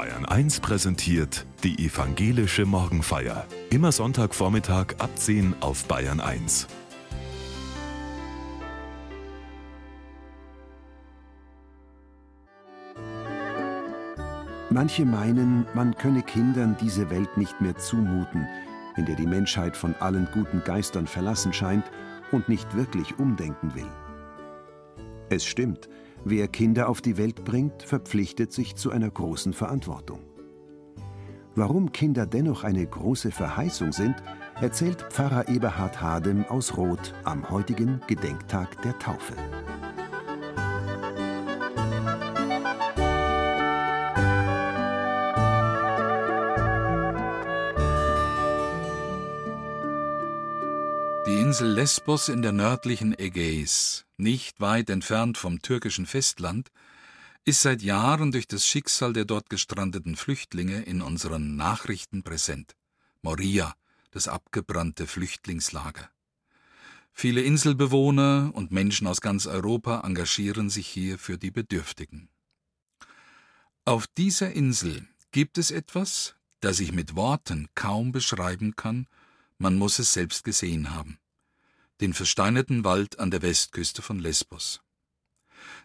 Bayern 0.00 0.24
1 0.24 0.60
präsentiert 0.60 1.44
die 1.62 1.84
evangelische 1.84 2.64
Morgenfeier. 2.64 3.46
Immer 3.68 3.92
Sonntagvormittag 3.92 4.94
ab 4.96 5.10
10 5.14 5.56
auf 5.60 5.84
Bayern 5.84 6.20
1. 6.20 6.68
Manche 14.70 15.04
meinen, 15.04 15.66
man 15.74 15.94
könne 15.94 16.22
Kindern 16.22 16.78
diese 16.80 17.10
Welt 17.10 17.36
nicht 17.36 17.60
mehr 17.60 17.76
zumuten, 17.76 18.48
in 18.96 19.04
der 19.04 19.16
die 19.16 19.26
Menschheit 19.26 19.76
von 19.76 19.94
allen 19.96 20.26
guten 20.32 20.64
Geistern 20.64 21.06
verlassen 21.06 21.52
scheint 21.52 21.84
und 22.32 22.48
nicht 22.48 22.74
wirklich 22.74 23.18
umdenken 23.18 23.74
will. 23.74 23.90
Es 25.28 25.44
stimmt, 25.44 25.90
wer 26.24 26.48
Kinder 26.48 26.88
auf 26.88 27.00
die 27.00 27.16
Welt 27.16 27.44
bringt, 27.44 27.82
verpflichtet 27.82 28.52
sich 28.52 28.76
zu 28.76 28.90
einer 28.90 29.10
großen 29.10 29.52
Verantwortung. 29.52 30.20
Warum 31.54 31.92
Kinder 31.92 32.26
dennoch 32.26 32.64
eine 32.64 32.86
große 32.86 33.32
Verheißung 33.32 33.92
sind, 33.92 34.14
erzählt 34.60 35.02
Pfarrer 35.10 35.48
Eberhard 35.48 36.00
Hadem 36.00 36.44
aus 36.44 36.76
Roth 36.76 37.14
am 37.24 37.50
heutigen 37.50 38.00
Gedenktag 38.06 38.80
der 38.82 38.98
Taufe. 38.98 39.34
Insel 51.50 51.72
Lesbos 51.72 52.28
in 52.28 52.42
der 52.42 52.52
nördlichen 52.52 53.12
Ägäis, 53.18 54.06
nicht 54.16 54.60
weit 54.60 54.88
entfernt 54.88 55.36
vom 55.36 55.60
türkischen 55.60 56.06
Festland, 56.06 56.70
ist 57.44 57.62
seit 57.62 57.82
Jahren 57.82 58.30
durch 58.30 58.46
das 58.46 58.64
Schicksal 58.64 59.12
der 59.12 59.24
dort 59.24 59.50
gestrandeten 59.50 60.14
Flüchtlinge 60.14 60.82
in 60.82 61.02
unseren 61.02 61.56
Nachrichten 61.56 62.22
präsent. 62.22 62.76
Moria, 63.22 63.74
das 64.12 64.28
abgebrannte 64.28 65.08
Flüchtlingslager. 65.08 66.08
Viele 67.12 67.40
Inselbewohner 67.40 68.52
und 68.54 68.70
Menschen 68.70 69.08
aus 69.08 69.20
ganz 69.20 69.48
Europa 69.48 70.02
engagieren 70.04 70.70
sich 70.70 70.86
hier 70.86 71.18
für 71.18 71.36
die 71.36 71.50
Bedürftigen. 71.50 72.28
Auf 73.84 74.06
dieser 74.06 74.52
Insel 74.52 75.08
gibt 75.32 75.58
es 75.58 75.72
etwas, 75.72 76.36
das 76.60 76.78
ich 76.78 76.92
mit 76.92 77.16
Worten 77.16 77.68
kaum 77.74 78.12
beschreiben 78.12 78.76
kann, 78.76 79.08
man 79.58 79.76
muss 79.76 79.98
es 79.98 80.12
selbst 80.12 80.44
gesehen 80.44 80.94
haben 80.94 81.18
den 82.00 82.14
versteinerten 82.14 82.84
Wald 82.84 83.18
an 83.18 83.30
der 83.30 83.42
Westküste 83.42 84.02
von 84.02 84.18
Lesbos. 84.18 84.80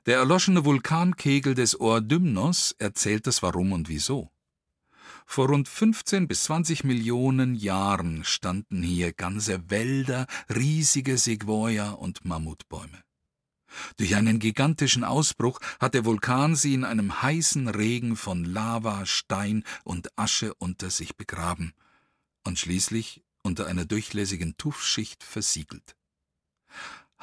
Der 0.06 0.18
erloschene 0.18 0.66
Vulkankegel 0.66 1.56
des 1.56 1.80
Oardymnos 1.80 2.76
erzählt 2.78 3.28
das 3.28 3.42
Warum 3.42 3.74
und 3.74 3.90
Wieso. 3.90 4.32
Vor 5.26 5.48
rund 5.48 5.68
15 5.68 6.28
bis 6.28 6.44
20 6.44 6.84
Millionen 6.84 7.56
Jahren 7.56 8.24
standen 8.24 8.84
hier 8.84 9.12
ganze 9.12 9.70
Wälder, 9.70 10.28
riesige 10.54 11.18
Sequoia 11.18 11.92
und 11.92 12.24
Mammutbäume. 12.26 13.04
Durch 13.98 14.16
einen 14.16 14.40
gigantischen 14.40 15.04
Ausbruch 15.04 15.60
hat 15.80 15.96
der 15.96 16.06
Vulkan 16.06 16.56
sie 16.56 16.76
in 16.76 16.84
einem 16.84 17.22
heißen 17.22 17.68
Regen 17.68 18.16
von 18.16 18.46
Lava, 18.46 19.06
Stein 19.06 19.64
und 19.84 20.18
Asche 20.18 20.54
unter 20.56 20.90
sich 20.90 21.18
begraben 21.18 21.74
und 22.44 22.60
schließlich 22.60 23.24
unter 23.44 23.68
einer 23.68 23.86
durchlässigen 23.86 24.56
Tuffschicht 24.58 25.24
versiegelt. 25.24 25.96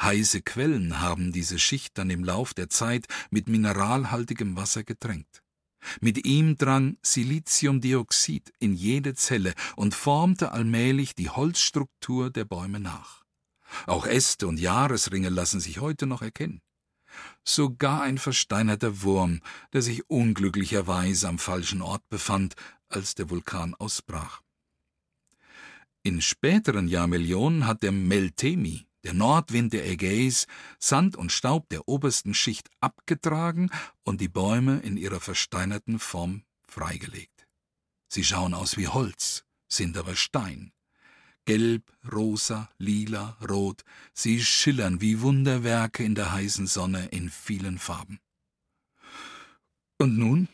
Heiße 0.01 0.43
Quellen 0.43 1.01
haben 1.01 1.33
diese 1.33 1.59
Schicht 1.59 1.97
dann 1.99 2.11
im 2.11 2.25
Lauf 2.25 2.55
der 2.55 2.69
Zeit 2.69 3.07
mit 3.31 3.49
mineralhaltigem 3.49 4.57
Wasser 4.57 4.85
getränkt. 4.85 5.43
Mit 6.01 6.25
ihm 6.25 6.57
drang 6.57 6.97
Siliziumdioxid 7.03 8.53
in 8.59 8.75
jede 8.75 9.15
Zelle 9.15 9.55
und 9.77 9.95
formte 9.95 10.53
allmählich 10.53 11.15
die 11.15 11.31
Holzstruktur 11.31 12.31
der 12.31 12.45
Bäume 12.45 12.81
nach. 12.81 13.23
Auch 13.87 14.07
Äste 14.07 14.47
und 14.47 14.61
Jahresringe 14.61 15.29
lassen 15.29 15.61
sich 15.61 15.81
heute 15.81 16.07
noch 16.07 16.23
erkennen. 16.23 16.61
Sogar 17.45 18.03
ein 18.03 18.19
versteinerter 18.19 19.03
Wurm, 19.03 19.41
der 19.73 19.83
sich 19.83 20.09
unglücklicherweise 20.09 21.29
am 21.29 21.39
falschen 21.39 21.83
Ort 21.83 22.09
befand, 22.09 22.55
als 22.89 23.15
der 23.15 23.31
Vulkan 23.31 23.75
ausbrach. 23.75 24.41
In 26.03 26.21
späteren 26.21 26.89
Jahrmillionen 26.89 27.67
hat 27.67 27.83
der 27.83 27.93
Meltemi, 27.93 28.87
der 29.05 29.15
Nordwind 29.15 29.73
der 29.73 29.87
Ägäis, 29.89 30.47
Sand 30.79 31.17
und 31.17 31.33
Staub 31.33 31.69
der 31.69 31.89
obersten 31.89 32.35
Schicht 32.35 32.71
abgetragen 32.81 33.71
und 34.03 34.21
die 34.21 34.29
Bäume 34.29 34.81
in 34.81 34.97
ihrer 34.97 35.21
versteinerten 35.21 35.99
Form 35.99 36.43
freigelegt. 36.67 37.47
Sie 38.09 38.25
schauen 38.25 38.55
aus 38.55 38.77
wie 38.77 38.89
Holz, 38.89 39.45
sind 39.69 39.97
aber 39.97 40.17
Stein. 40.17 40.73
Gelb, 41.45 41.93
rosa, 42.13 42.71
lila, 42.79 43.37
rot, 43.49 43.83
sie 44.15 44.43
schillern 44.45 45.01
wie 45.01 45.21
Wunderwerke 45.23 46.05
in 46.05 46.15
der 46.15 46.33
heißen 46.33 46.67
Sonne 46.67 47.07
in 47.07 47.31
vielen 47.31 47.79
Farben. 47.79 48.21
Und 49.99 50.17
nun, 50.19 50.49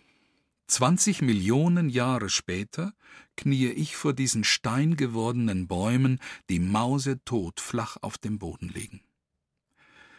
zwanzig 0.68 1.22
Millionen 1.22 1.88
Jahre 1.88 2.30
später, 2.30 2.92
kniee 3.36 3.70
ich 3.70 3.96
vor 3.96 4.12
diesen 4.12 4.44
steingewordenen 4.44 5.66
Bäumen, 5.66 6.20
die 6.48 6.60
mausetot 6.60 7.60
flach 7.60 7.96
auf 8.00 8.18
dem 8.18 8.38
Boden 8.38 8.68
liegen. 8.68 9.00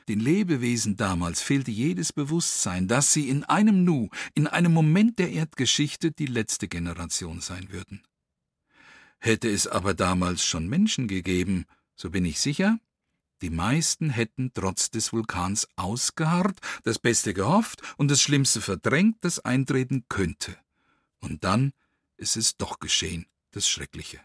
Den 0.08 0.20
Lebewesen 0.20 0.98
damals 0.98 1.42
fehlte 1.42 1.70
jedes 1.70 2.12
Bewusstsein, 2.12 2.88
dass 2.88 3.14
sie 3.14 3.30
in 3.30 3.44
einem 3.44 3.84
Nu, 3.84 4.10
in 4.34 4.48
einem 4.48 4.74
Moment 4.74 5.20
der 5.20 5.32
Erdgeschichte 5.32 6.12
die 6.12 6.26
letzte 6.26 6.68
Generation 6.68 7.42
sein 7.42 7.72
würden. 7.72 8.02
Hätte 9.20 9.50
es 9.50 9.68
aber 9.68 9.94
damals 9.94 10.44
schon 10.44 10.68
Menschen 10.68 11.08
gegeben, 11.08 11.66
so 11.96 12.10
bin 12.10 12.26
ich 12.26 12.40
sicher, 12.40 12.80
die 13.42 13.50
meisten 13.50 14.10
hätten 14.10 14.52
trotz 14.54 14.92
des 14.92 15.14
Vulkans 15.14 15.68
ausgeharrt, 15.76 16.60
das 16.84 17.00
Beste 17.00 17.34
gehofft 17.34 17.82
und 17.98 18.10
das 18.10 18.22
Schlimmste 18.22 18.62
verdrängt, 18.62 19.18
das 19.22 19.40
eintreten 19.40 20.06
könnte. 20.10 20.58
Und 21.20 21.44
dann 21.44 21.74
ist 22.18 22.38
es 22.38 22.58
doch 22.58 22.80
geschehen, 22.80 23.26
das 23.52 23.68
Schreckliche. 23.68 24.20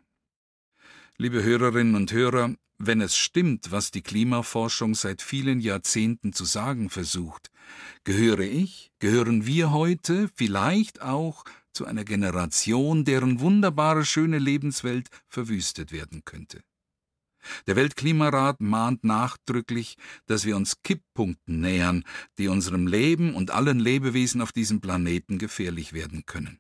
Liebe 1.16 1.42
Hörerinnen 1.42 1.94
und 1.94 2.12
Hörer, 2.12 2.54
wenn 2.78 3.00
es 3.00 3.16
stimmt, 3.16 3.70
was 3.70 3.92
die 3.92 4.02
Klimaforschung 4.02 4.94
seit 4.94 5.22
vielen 5.22 5.60
Jahrzehnten 5.60 6.32
zu 6.32 6.44
sagen 6.44 6.90
versucht, 6.90 7.50
gehöre 8.02 8.40
ich, 8.40 8.90
gehören 8.98 9.46
wir 9.46 9.70
heute 9.70 10.28
vielleicht 10.34 11.02
auch 11.02 11.44
zu 11.72 11.86
einer 11.86 12.04
Generation, 12.04 13.04
deren 13.04 13.40
wunderbare, 13.40 14.04
schöne 14.04 14.38
Lebenswelt 14.38 15.08
verwüstet 15.28 15.92
werden 15.92 16.24
könnte. 16.24 16.62
Der 17.66 17.76
Weltklimarat 17.76 18.60
mahnt 18.60 19.04
nachdrücklich, 19.04 19.96
dass 20.26 20.44
wir 20.44 20.56
uns 20.56 20.82
Kipppunkten 20.82 21.60
nähern, 21.60 22.04
die 22.38 22.48
unserem 22.48 22.86
Leben 22.86 23.34
und 23.34 23.50
allen 23.50 23.78
Lebewesen 23.78 24.40
auf 24.40 24.52
diesem 24.52 24.80
Planeten 24.80 25.38
gefährlich 25.38 25.92
werden 25.92 26.26
können. 26.26 26.58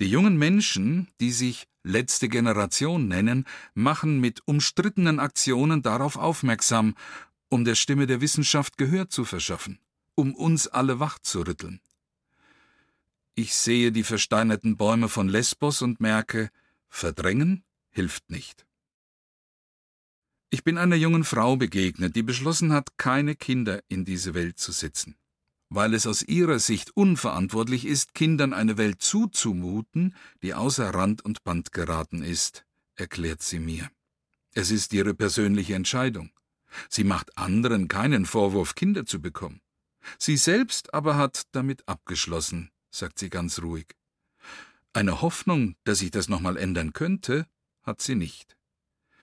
Die 0.00 0.08
jungen 0.08 0.36
Menschen, 0.36 1.08
die 1.20 1.32
sich 1.32 1.66
letzte 1.82 2.28
Generation 2.28 3.08
nennen, 3.08 3.44
machen 3.74 4.20
mit 4.20 4.42
umstrittenen 4.46 5.18
Aktionen 5.18 5.82
darauf 5.82 6.16
aufmerksam, 6.16 6.94
um 7.48 7.64
der 7.64 7.74
Stimme 7.74 8.06
der 8.06 8.20
Wissenschaft 8.20 8.76
Gehör 8.76 9.08
zu 9.08 9.24
verschaffen, 9.24 9.80
um 10.14 10.34
uns 10.34 10.68
alle 10.68 11.00
wach 11.00 11.18
zu 11.18 11.40
rütteln. 11.40 11.80
Ich 13.34 13.54
sehe 13.54 13.92
die 13.92 14.02
versteinerten 14.02 14.76
Bäume 14.76 15.08
von 15.08 15.28
Lesbos 15.28 15.82
und 15.82 16.00
merke, 16.00 16.50
verdrängen 16.88 17.64
hilft 17.90 18.30
nicht. 18.30 18.67
Ich 20.50 20.64
bin 20.64 20.78
einer 20.78 20.96
jungen 20.96 21.24
Frau 21.24 21.56
begegnet, 21.56 22.16
die 22.16 22.22
beschlossen 22.22 22.72
hat, 22.72 22.96
keine 22.96 23.36
Kinder 23.36 23.80
in 23.88 24.04
diese 24.04 24.34
Welt 24.34 24.58
zu 24.58 24.72
setzen 24.72 25.16
weil 25.70 25.94
es 25.94 26.06
aus 26.06 26.22
ihrer 26.22 26.58
Sicht 26.58 26.96
unverantwortlich 26.96 27.84
ist, 27.84 28.14
Kindern 28.14 28.52
eine 28.52 28.78
Welt 28.78 29.02
zuzumuten, 29.02 30.14
die 30.42 30.54
außer 30.54 30.94
Rand 30.94 31.24
und 31.24 31.44
Band 31.44 31.72
geraten 31.72 32.22
ist, 32.22 32.64
erklärt 32.94 33.42
sie 33.42 33.58
mir. 33.58 33.90
Es 34.54 34.70
ist 34.70 34.92
ihre 34.92 35.14
persönliche 35.14 35.74
Entscheidung. 35.74 36.30
Sie 36.88 37.04
macht 37.04 37.36
anderen 37.36 37.88
keinen 37.88 38.26
Vorwurf, 38.26 38.74
Kinder 38.74 39.04
zu 39.06 39.20
bekommen. 39.20 39.60
Sie 40.18 40.36
selbst 40.36 40.94
aber 40.94 41.16
hat 41.16 41.42
damit 41.52 41.86
abgeschlossen, 41.86 42.70
sagt 42.90 43.18
sie 43.18 43.30
ganz 43.30 43.60
ruhig. 43.60 43.94
Eine 44.92 45.20
Hoffnung, 45.20 45.76
dass 45.84 45.98
sich 45.98 46.10
das 46.10 46.28
nochmal 46.28 46.56
ändern 46.56 46.92
könnte, 46.92 47.46
hat 47.82 48.00
sie 48.00 48.14
nicht. 48.14 48.57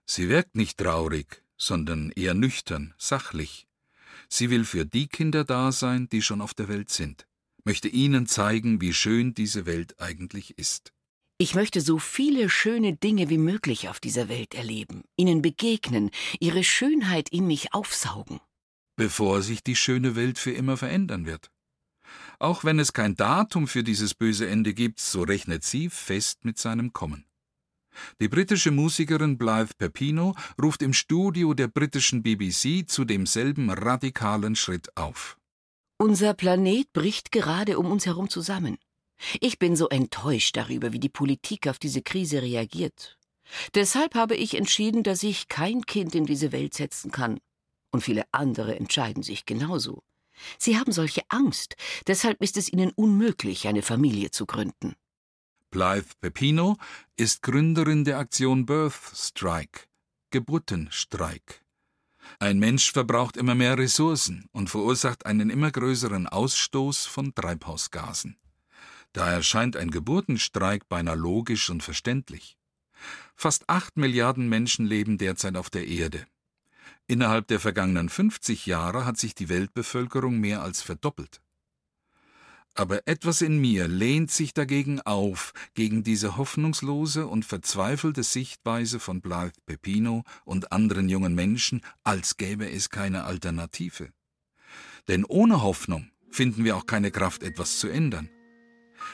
Sie 0.06 0.30
wirkt 0.30 0.56
nicht 0.56 0.78
traurig, 0.78 1.44
sondern 1.58 2.12
eher 2.12 2.34
nüchtern, 2.34 2.94
sachlich. 2.98 3.68
Sie 4.30 4.50
will 4.50 4.66
für 4.66 4.86
die 4.86 5.08
Kinder 5.08 5.44
da 5.44 5.72
sein, 5.72 6.10
die 6.10 6.22
schon 6.22 6.42
auf 6.42 6.54
der 6.54 6.68
Welt 6.68 6.90
sind, 6.90 7.28
möchte 7.64 7.88
ihnen 7.88 8.28
zeigen, 8.28 8.82
wie 8.82 8.94
schön 8.94 9.34
diese 9.34 9.66
Welt 9.66 10.00
eigentlich 10.00 10.58
ist. 10.58 10.94
Ich 11.38 11.54
möchte 11.54 11.82
so 11.82 12.00
viele 12.00 12.50
schöne 12.50 12.96
Dinge 12.96 13.30
wie 13.30 13.38
möglich 13.38 13.90
auf 13.90 14.00
dieser 14.00 14.30
Welt 14.30 14.54
erleben, 14.54 15.04
ihnen 15.18 15.42
begegnen, 15.42 16.12
ihre 16.40 16.64
Schönheit 16.64 17.28
in 17.30 17.46
mich 17.46 17.74
aufsaugen. 17.74 18.40
Bevor 18.96 19.42
sich 19.42 19.62
die 19.62 19.76
schöne 19.76 20.16
Welt 20.16 20.40
für 20.40 20.52
immer 20.52 20.78
verändern 20.78 21.26
wird. 21.26 21.52
Auch 22.40 22.64
wenn 22.64 22.80
es 22.80 22.94
kein 22.94 23.16
Datum 23.16 23.68
für 23.68 23.84
dieses 23.84 24.14
böse 24.14 24.48
Ende 24.48 24.74
gibt, 24.74 25.00
so 25.00 25.24
rechnet 25.24 25.66
sie 25.66 25.90
fest 25.90 26.46
mit 26.46 26.58
seinem 26.58 26.94
Kommen. 26.94 27.26
Die 28.22 28.28
britische 28.28 28.72
Musikerin 28.72 29.38
Blythe 29.38 29.74
Pepino 29.78 30.36
ruft 30.62 30.82
im 30.82 30.94
Studio 30.94 31.54
der 31.54 31.68
britischen 31.68 32.24
BBC 32.24 32.90
zu 32.90 33.06
demselben 33.06 33.70
radikalen 33.70 34.56
Schritt 34.56 34.96
auf. 34.98 35.38
Unser 35.98 36.34
Planet 36.34 36.92
bricht 36.94 37.32
gerade 37.32 37.80
um 37.80 37.92
uns 37.92 38.06
herum 38.06 38.30
zusammen. 38.30 38.78
Ich 39.40 39.60
bin 39.60 39.76
so 39.76 39.88
enttäuscht 39.88 40.58
darüber, 40.58 40.92
wie 40.92 41.00
die 41.00 41.10
Politik 41.10 41.68
auf 41.68 41.80
diese 41.80 42.02
Krise 42.02 42.42
reagiert. 42.42 43.18
Deshalb 43.76 44.16
habe 44.16 44.36
ich 44.36 44.56
entschieden, 44.56 45.04
dass 45.04 45.24
ich 45.24 45.48
kein 45.48 45.86
Kind 45.86 46.16
in 46.16 46.26
diese 46.26 46.52
Welt 46.52 46.74
setzen 46.74 47.12
kann. 47.12 47.40
Und 47.92 48.02
viele 48.02 48.24
andere 48.32 48.76
entscheiden 48.76 49.24
sich 49.24 49.46
genauso. 49.46 50.04
Sie 50.58 50.78
haben 50.78 50.92
solche 50.92 51.22
Angst, 51.30 51.76
deshalb 52.08 52.42
ist 52.42 52.58
es 52.58 52.72
ihnen 52.72 52.92
unmöglich, 52.92 53.68
eine 53.68 53.82
Familie 53.82 54.32
zu 54.32 54.46
gründen. 54.46 54.96
Blythe 55.76 56.16
Pepino 56.22 56.78
ist 57.18 57.42
Gründerin 57.42 58.06
der 58.06 58.18
Aktion 58.18 58.66
Birth 58.66 59.12
Strike, 59.14 59.82
Geburtenstreik. 60.32 61.66
Ein 62.40 62.60
Mensch 62.60 62.94
verbraucht 62.94 63.36
immer 63.36 63.56
mehr 63.56 63.78
Ressourcen 63.78 64.48
und 64.54 64.70
verursacht 64.70 65.26
einen 65.26 65.50
immer 65.50 65.72
größeren 65.72 66.28
Ausstoß 66.28 67.08
von 67.08 67.36
Treibhausgasen. 67.36 68.38
Da 69.12 69.30
erscheint 69.30 69.76
ein 69.76 69.92
Geburtenstreik 69.92 70.88
beinahe 70.88 71.18
logisch 71.18 71.70
und 71.70 71.84
verständlich. 71.84 72.58
Fast 73.36 73.70
acht 73.70 73.98
Milliarden 73.98 74.48
Menschen 74.48 74.86
leben 74.86 75.18
derzeit 75.18 75.58
auf 75.58 75.70
der 75.70 75.90
Erde. 75.90 76.26
Innerhalb 77.06 77.50
der 77.50 77.60
vergangenen 77.60 78.08
50 78.08 78.66
Jahre 78.66 79.04
hat 79.04 79.18
sich 79.18 79.36
die 79.36 79.50
Weltbevölkerung 79.50 80.40
mehr 80.40 80.62
als 80.62 80.82
verdoppelt. 80.82 81.42
Aber 82.76 83.08
etwas 83.08 83.42
in 83.42 83.58
mir 83.58 83.88
lehnt 83.88 84.32
sich 84.32 84.54
dagegen 84.54 85.00
auf, 85.02 85.54
gegen 85.76 86.04
diese 86.04 86.36
hoffnungslose 86.36 87.26
und 87.26 87.46
verzweifelte 87.46 88.22
Sichtweise 88.22 89.00
von 89.00 89.22
Blythe 89.22 89.60
Pepino 89.66 90.24
und 90.44 90.74
anderen 90.74 91.08
jungen 91.08 91.34
Menschen, 91.36 91.82
als 92.04 92.36
gäbe 92.36 92.70
es 92.70 92.90
keine 92.90 93.24
Alternative. 93.24 94.10
Denn 95.08 95.24
ohne 95.24 95.64
Hoffnung 95.64 96.12
finden 96.30 96.66
wir 96.66 96.76
auch 96.76 96.86
keine 96.86 97.12
Kraft, 97.12 97.44
etwas 97.44 97.80
zu 97.80 97.88
ändern. 97.88 98.30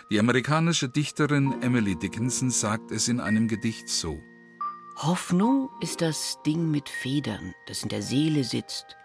Die 0.10 0.20
amerikanische 0.20 0.90
Dichterin 0.90 1.62
Emily 1.62 1.96
Dickinson 1.96 2.50
sagt 2.50 2.92
es 2.92 3.08
in 3.08 3.20
einem 3.20 3.48
Gedicht 3.48 3.88
so 3.90 4.20
Hoffnung 4.98 5.70
ist 5.80 6.02
das 6.02 6.38
Ding 6.46 6.70
mit 6.70 6.90
Federn, 6.90 7.54
das 7.68 7.84
in 7.84 7.90
der 7.90 8.02
Seele 8.02 8.44
sitzt 8.44 8.98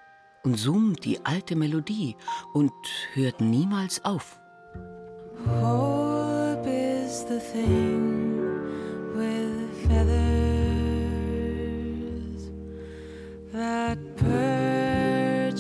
und 0.45 0.57
summt 0.57 1.05
die 1.05 1.25
alte 1.25 1.57
Melodie 1.57 2.17
und 2.53 2.73
hört 3.15 3.41
niemals 3.41 4.05
auf. 4.05 4.39
Hope 5.45 6.67
is 6.67 7.25
the 7.25 7.39
thing 7.39 9.15
with 9.17 9.87
feathers 9.87 10.17
that 13.53 13.99
perches 14.17 15.55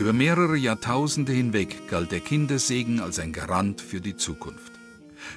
Über 0.06 0.12
mehrere 0.12 0.56
Jahrtausende 0.56 1.32
hinweg 1.32 1.88
galt 1.88 2.12
der 2.12 2.20
Kindersegen 2.20 3.00
als 3.00 3.18
ein 3.18 3.32
Garant 3.32 3.80
für 3.80 4.00
die 4.00 4.14
Zukunft. 4.14 4.75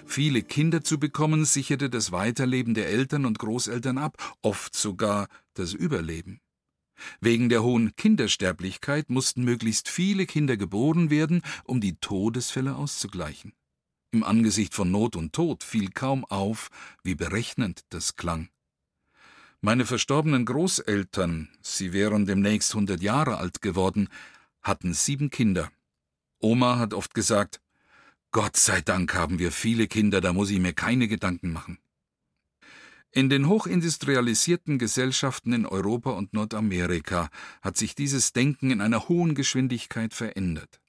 Viele 0.06 0.41
Kinder 0.44 0.83
zu 0.83 1.00
bekommen 1.00 1.45
sicherte 1.45 1.89
das 1.89 2.12
Weiterleben 2.12 2.74
der 2.74 2.88
Eltern 2.89 3.25
und 3.25 3.39
Großeltern 3.39 3.97
ab, 3.97 4.38
oft 4.41 4.75
sogar 4.75 5.27
das 5.53 5.74
Überleben. 5.74 6.39
Wegen 7.21 7.50
der 7.50 7.63
hohen 7.63 7.95
Kindersterblichkeit 7.95 9.09
mussten 9.09 9.44
möglichst 9.44 9.89
viele 9.89 10.25
Kinder 10.25 10.57
geboren 10.57 11.09
werden, 11.09 11.41
um 11.63 11.81
die 11.81 11.95
Todesfälle 11.95 12.75
auszugleichen. 12.75 13.53
Im 14.12 14.24
Angesicht 14.24 14.74
von 14.74 14.91
Not 14.91 15.15
und 15.15 15.33
Tod 15.33 15.63
fiel 15.63 15.91
kaum 15.91 16.25
auf, 16.25 16.69
wie 17.03 17.15
berechnend 17.15 17.81
das 17.89 18.15
klang. 18.15 18.50
Meine 19.62 19.86
verstorbenen 19.86 20.45
Großeltern, 20.45 21.50
sie 21.62 21.94
wären 21.94 22.25
demnächst 22.25 22.74
hundert 22.74 23.01
Jahre 23.01 23.38
alt 23.38 23.62
geworden, 23.62 24.07
hatten 24.62 24.94
sieben 24.94 25.30
Kinder. 25.30 25.69
Oma 26.39 26.80
hat 26.80 26.94
oft 26.94 27.13
gesagt, 27.13 27.62
Gott 28.31 28.58
sei 28.58 28.81
Dank 28.81 29.16
haben 29.16 29.40
wir 29.40 29.52
viele 29.52 29.88
Kinder, 29.88 30.22
da 30.22 30.34
muss 30.34 30.52
ich 30.52 30.60
mir 30.60 30.74
keine 30.74 31.08
Gedanken 31.08 31.52
machen. 31.52 31.80
In 33.12 33.28
den 33.28 33.48
hochindustrialisierten 33.48 34.78
Gesellschaften 34.78 35.52
in 35.52 35.66
Europa 35.66 36.12
und 36.12 36.34
Nordamerika 36.34 37.32
hat 37.63 37.75
sich 37.75 37.96
dieses 37.96 38.32
Denken 38.32 38.70
in 38.70 38.82
einer 38.82 39.10
hohen 39.10 39.34
Geschwindigkeit 39.34 40.13
verändert. 40.13 40.80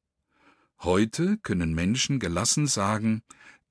Heute 0.81 1.39
können 1.39 1.73
Menschen 1.75 2.19
gelassen 2.21 2.67
sagen, 2.67 3.23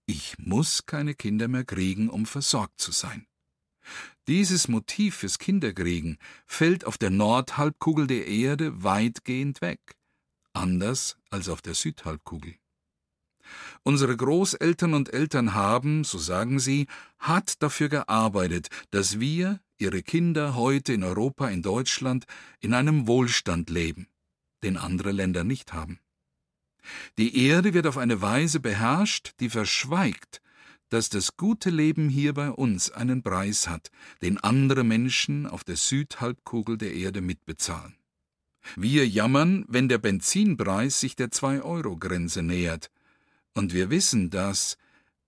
ich 0.07 0.39
muss 0.39 0.87
keine 0.87 1.13
Kinder 1.13 1.47
mehr 1.47 1.63
kriegen, 1.63 2.09
um 2.09 2.25
versorgt 2.25 2.81
zu 2.81 2.91
sein. 2.91 3.27
Dieses 4.27 4.67
Motiv 4.67 5.17
fürs 5.17 5.37
Kinderkriegen 5.37 6.17
fällt 6.47 6.85
auf 6.85 6.97
der 6.97 7.11
Nordhalbkugel 7.11 8.07
der 8.07 8.25
Erde 8.25 8.83
weitgehend 8.83 9.61
weg, 9.61 9.79
anders 10.53 11.17
als 11.29 11.49
auf 11.49 11.61
der 11.61 11.75
Südhalbkugel. 11.75 12.55
Unsere 13.83 14.15
Großeltern 14.15 14.93
und 14.93 15.13
Eltern 15.13 15.53
haben, 15.53 16.03
so 16.03 16.17
sagen 16.17 16.59
sie, 16.59 16.87
hart 17.19 17.61
dafür 17.63 17.89
gearbeitet, 17.89 18.69
dass 18.91 19.19
wir, 19.19 19.59
ihre 19.77 20.03
Kinder 20.03 20.55
heute 20.55 20.93
in 20.93 21.03
Europa, 21.03 21.47
in 21.49 21.61
Deutschland, 21.61 22.25
in 22.59 22.73
einem 22.73 23.07
Wohlstand 23.07 23.69
leben, 23.69 24.07
den 24.63 24.77
andere 24.77 25.11
Länder 25.11 25.43
nicht 25.43 25.73
haben. 25.73 25.99
Die 27.17 27.45
Erde 27.45 27.73
wird 27.73 27.87
auf 27.87 27.97
eine 27.97 28.21
Weise 28.21 28.59
beherrscht, 28.59 29.33
die 29.39 29.49
verschweigt, 29.49 30.41
dass 30.89 31.09
das 31.09 31.37
gute 31.37 31.69
Leben 31.69 32.09
hier 32.09 32.33
bei 32.33 32.49
uns 32.49 32.91
einen 32.91 33.21
Preis 33.21 33.67
hat, 33.67 33.91
den 34.21 34.37
andere 34.37 34.83
Menschen 34.83 35.45
auf 35.45 35.63
der 35.63 35.75
Südhalbkugel 35.75 36.77
der 36.77 36.93
Erde 36.93 37.21
mitbezahlen. 37.21 37.95
Wir 38.75 39.07
jammern, 39.07 39.65
wenn 39.67 39.87
der 39.87 39.99
Benzinpreis 39.99 40.99
sich 40.99 41.15
der 41.15 41.29
2-Euro-Grenze 41.29 42.43
nähert, 42.43 42.91
und 43.55 43.73
wir 43.73 43.89
wissen, 43.89 44.29
dass, 44.29 44.77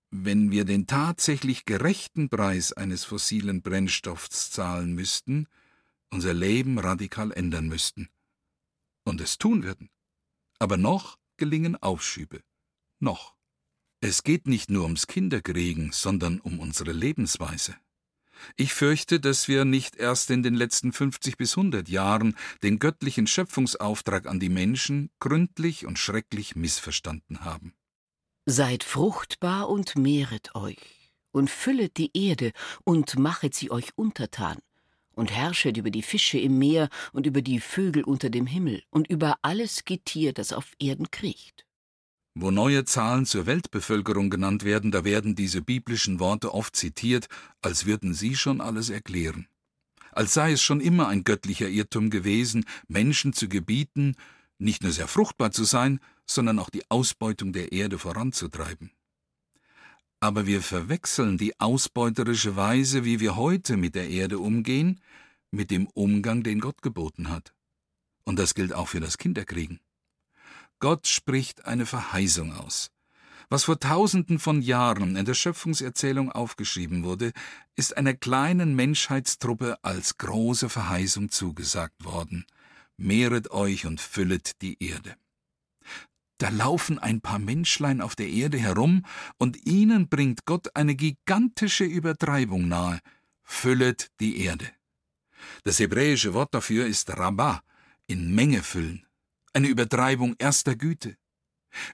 wenn 0.09 0.51
wir 0.51 0.65
den 0.65 0.87
tatsächlich 0.87 1.65
gerechten 1.65 2.29
Preis 2.29 2.73
eines 2.73 3.03
fossilen 3.03 3.61
Brennstoffs 3.61 4.51
zahlen 4.51 4.93
müssten, 4.93 5.47
unser 6.09 6.33
Leben 6.33 6.77
radikal 6.77 7.31
ändern 7.31 7.67
müssten. 7.67 8.09
Und 9.03 9.21
es 9.21 9.37
tun 9.37 9.63
würden. 9.63 9.89
Aber 10.59 10.77
noch 10.77 11.17
gelingen 11.37 11.75
Aufschübe. 11.75 12.41
Noch. 12.99 13.35
Es 14.01 14.23
geht 14.23 14.47
nicht 14.47 14.69
nur 14.69 14.83
ums 14.83 15.07
Kinderkriegen, 15.07 15.91
sondern 15.91 16.39
um 16.39 16.59
unsere 16.59 16.91
Lebensweise. 16.91 17.75
Ich 18.55 18.73
fürchte, 18.73 19.19
dass 19.19 19.47
wir 19.47 19.65
nicht 19.65 19.95
erst 19.95 20.29
in 20.31 20.43
den 20.43 20.55
letzten 20.55 20.91
50 20.91 21.37
bis 21.37 21.57
100 21.57 21.87
Jahren 21.89 22.35
den 22.63 22.79
göttlichen 22.79 23.27
Schöpfungsauftrag 23.27 24.25
an 24.25 24.39
die 24.39 24.49
Menschen 24.49 25.11
gründlich 25.19 25.85
und 25.85 25.99
schrecklich 25.99 26.55
missverstanden 26.55 27.41
haben. 27.45 27.73
Seid 28.51 28.83
fruchtbar 28.83 29.69
und 29.69 29.95
mehret 29.95 30.55
euch 30.55 31.13
und 31.31 31.49
füllet 31.49 31.95
die 31.95 32.11
Erde 32.13 32.51
und 32.83 33.17
machet 33.17 33.55
sie 33.55 33.71
euch 33.71 33.93
untertan 33.95 34.57
und 35.13 35.31
herrschet 35.31 35.77
über 35.77 35.89
die 35.89 36.01
Fische 36.01 36.37
im 36.37 36.59
Meer 36.59 36.89
und 37.13 37.25
über 37.25 37.41
die 37.41 37.61
Vögel 37.61 38.03
unter 38.03 38.29
dem 38.29 38.45
Himmel 38.45 38.83
und 38.89 39.09
über 39.09 39.37
alles 39.41 39.85
Getier, 39.85 40.33
das 40.33 40.51
auf 40.51 40.73
Erden 40.79 41.09
kriecht. 41.11 41.65
Wo 42.35 42.51
neue 42.51 42.83
Zahlen 42.83 43.25
zur 43.25 43.45
Weltbevölkerung 43.45 44.29
genannt 44.29 44.65
werden, 44.65 44.91
da 44.91 45.05
werden 45.05 45.33
diese 45.33 45.61
biblischen 45.61 46.19
Worte 46.19 46.53
oft 46.53 46.75
zitiert, 46.75 47.27
als 47.61 47.85
würden 47.85 48.13
sie 48.13 48.35
schon 48.35 48.59
alles 48.59 48.89
erklären. 48.89 49.47
Als 50.11 50.33
sei 50.33 50.51
es 50.51 50.61
schon 50.61 50.81
immer 50.81 51.07
ein 51.07 51.23
göttlicher 51.23 51.69
Irrtum 51.69 52.09
gewesen, 52.09 52.65
Menschen 52.89 53.31
zu 53.31 53.47
gebieten, 53.47 54.17
nicht 54.57 54.83
nur 54.83 54.91
sehr 54.91 55.07
fruchtbar 55.07 55.51
zu 55.51 55.63
sein, 55.63 56.01
sondern 56.33 56.59
auch 56.59 56.69
die 56.69 56.89
Ausbeutung 56.89 57.53
der 57.53 57.71
Erde 57.71 57.99
voranzutreiben. 57.99 58.91
Aber 60.19 60.45
wir 60.45 60.61
verwechseln 60.61 61.37
die 61.37 61.59
ausbeuterische 61.59 62.55
Weise, 62.55 63.03
wie 63.05 63.19
wir 63.19 63.35
heute 63.35 63.75
mit 63.75 63.95
der 63.95 64.09
Erde 64.09 64.39
umgehen, 64.39 65.01
mit 65.49 65.71
dem 65.71 65.87
Umgang, 65.87 66.43
den 66.43 66.59
Gott 66.59 66.81
geboten 66.81 67.29
hat. 67.29 67.53
Und 68.23 68.37
das 68.37 68.53
gilt 68.53 68.73
auch 68.73 68.87
für 68.87 68.99
das 68.99 69.17
Kinderkriegen. 69.17 69.79
Gott 70.79 71.07
spricht 71.07 71.65
eine 71.65 71.85
Verheißung 71.85 72.53
aus. 72.53 72.91
Was 73.49 73.65
vor 73.65 73.79
tausenden 73.79 74.39
von 74.39 74.61
Jahren 74.61 75.17
in 75.17 75.25
der 75.25 75.33
Schöpfungserzählung 75.33 76.31
aufgeschrieben 76.31 77.03
wurde, 77.03 77.33
ist 77.75 77.97
einer 77.97 78.13
kleinen 78.13 78.75
Menschheitstruppe 78.75 79.77
als 79.83 80.17
große 80.17 80.69
Verheißung 80.69 81.29
zugesagt 81.29 82.05
worden. 82.05 82.45
Mehret 82.95 83.51
euch 83.51 83.85
und 83.85 83.99
füllet 83.99 84.61
die 84.61 84.81
Erde. 84.81 85.15
Da 86.41 86.49
laufen 86.49 86.97
ein 86.97 87.21
paar 87.21 87.37
Menschlein 87.37 88.01
auf 88.01 88.15
der 88.15 88.27
Erde 88.27 88.57
herum, 88.57 89.05
und 89.37 89.67
ihnen 89.67 90.09
bringt 90.09 90.45
Gott 90.45 90.75
eine 90.75 90.95
gigantische 90.95 91.83
Übertreibung 91.83 92.67
nahe. 92.67 92.99
Füllet 93.43 94.09
die 94.19 94.43
Erde. 94.43 94.67
Das 95.63 95.77
hebräische 95.79 96.33
Wort 96.33 96.55
dafür 96.55 96.87
ist 96.87 97.15
Rabbah, 97.15 97.61
in 98.07 98.33
Menge 98.33 98.63
füllen 98.63 99.05
eine 99.53 99.67
Übertreibung 99.67 100.35
erster 100.39 100.75
Güte. 100.75 101.15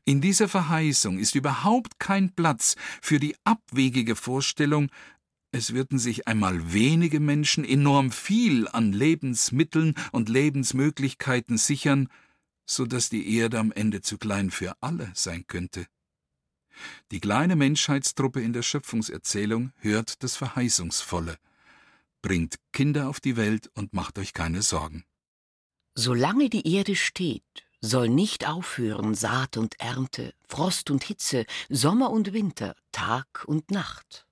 In 0.05 0.21
dieser 0.21 0.47
Verheißung 0.47 1.19
ist 1.19 1.35
überhaupt 1.35 1.99
kein 1.99 2.33
Platz 2.33 2.75
für 3.01 3.19
die 3.19 3.35
abwegige 3.43 4.15
Vorstellung, 4.15 4.89
es 5.51 5.73
würden 5.73 5.97
sich 5.97 6.27
einmal 6.27 6.73
wenige 6.73 7.19
Menschen 7.19 7.63
enorm 7.63 8.11
viel 8.11 8.67
an 8.67 8.91
Lebensmitteln 8.91 9.95
und 10.11 10.29
Lebensmöglichkeiten 10.29 11.57
sichern, 11.57 12.09
so 12.67 12.85
dass 12.85 13.09
die 13.09 13.35
Erde 13.35 13.57
am 13.59 13.71
Ende 13.71 14.01
zu 14.01 14.17
klein 14.17 14.51
für 14.51 14.75
alle 14.81 15.11
sein 15.15 15.45
könnte. 15.47 15.87
Die 17.11 17.19
kleine 17.19 17.55
Menschheitstruppe 17.55 18.41
in 18.41 18.53
der 18.53 18.61
Schöpfungserzählung 18.61 19.71
hört 19.79 20.21
das 20.21 20.35
Verheißungsvolle. 20.35 21.37
Bringt 22.21 22.57
Kinder 22.73 23.09
auf 23.09 23.19
die 23.19 23.37
Welt 23.37 23.71
und 23.73 23.93
macht 23.93 24.19
euch 24.19 24.33
keine 24.33 24.61
Sorgen. 24.61 25.05
Solange 25.95 26.49
die 26.49 26.71
Erde 26.75 26.95
steht, 26.95 27.43
soll 27.81 28.09
nicht 28.09 28.47
aufhören 28.47 29.15
Saat 29.15 29.57
und 29.57 29.79
Ernte, 29.79 30.33
Frost 30.47 30.91
und 30.91 31.03
Hitze, 31.03 31.45
Sommer 31.69 32.11
und 32.11 32.33
Winter, 32.33 32.75
Tag 32.91 33.45
und 33.47 33.71
Nacht. 33.71 34.27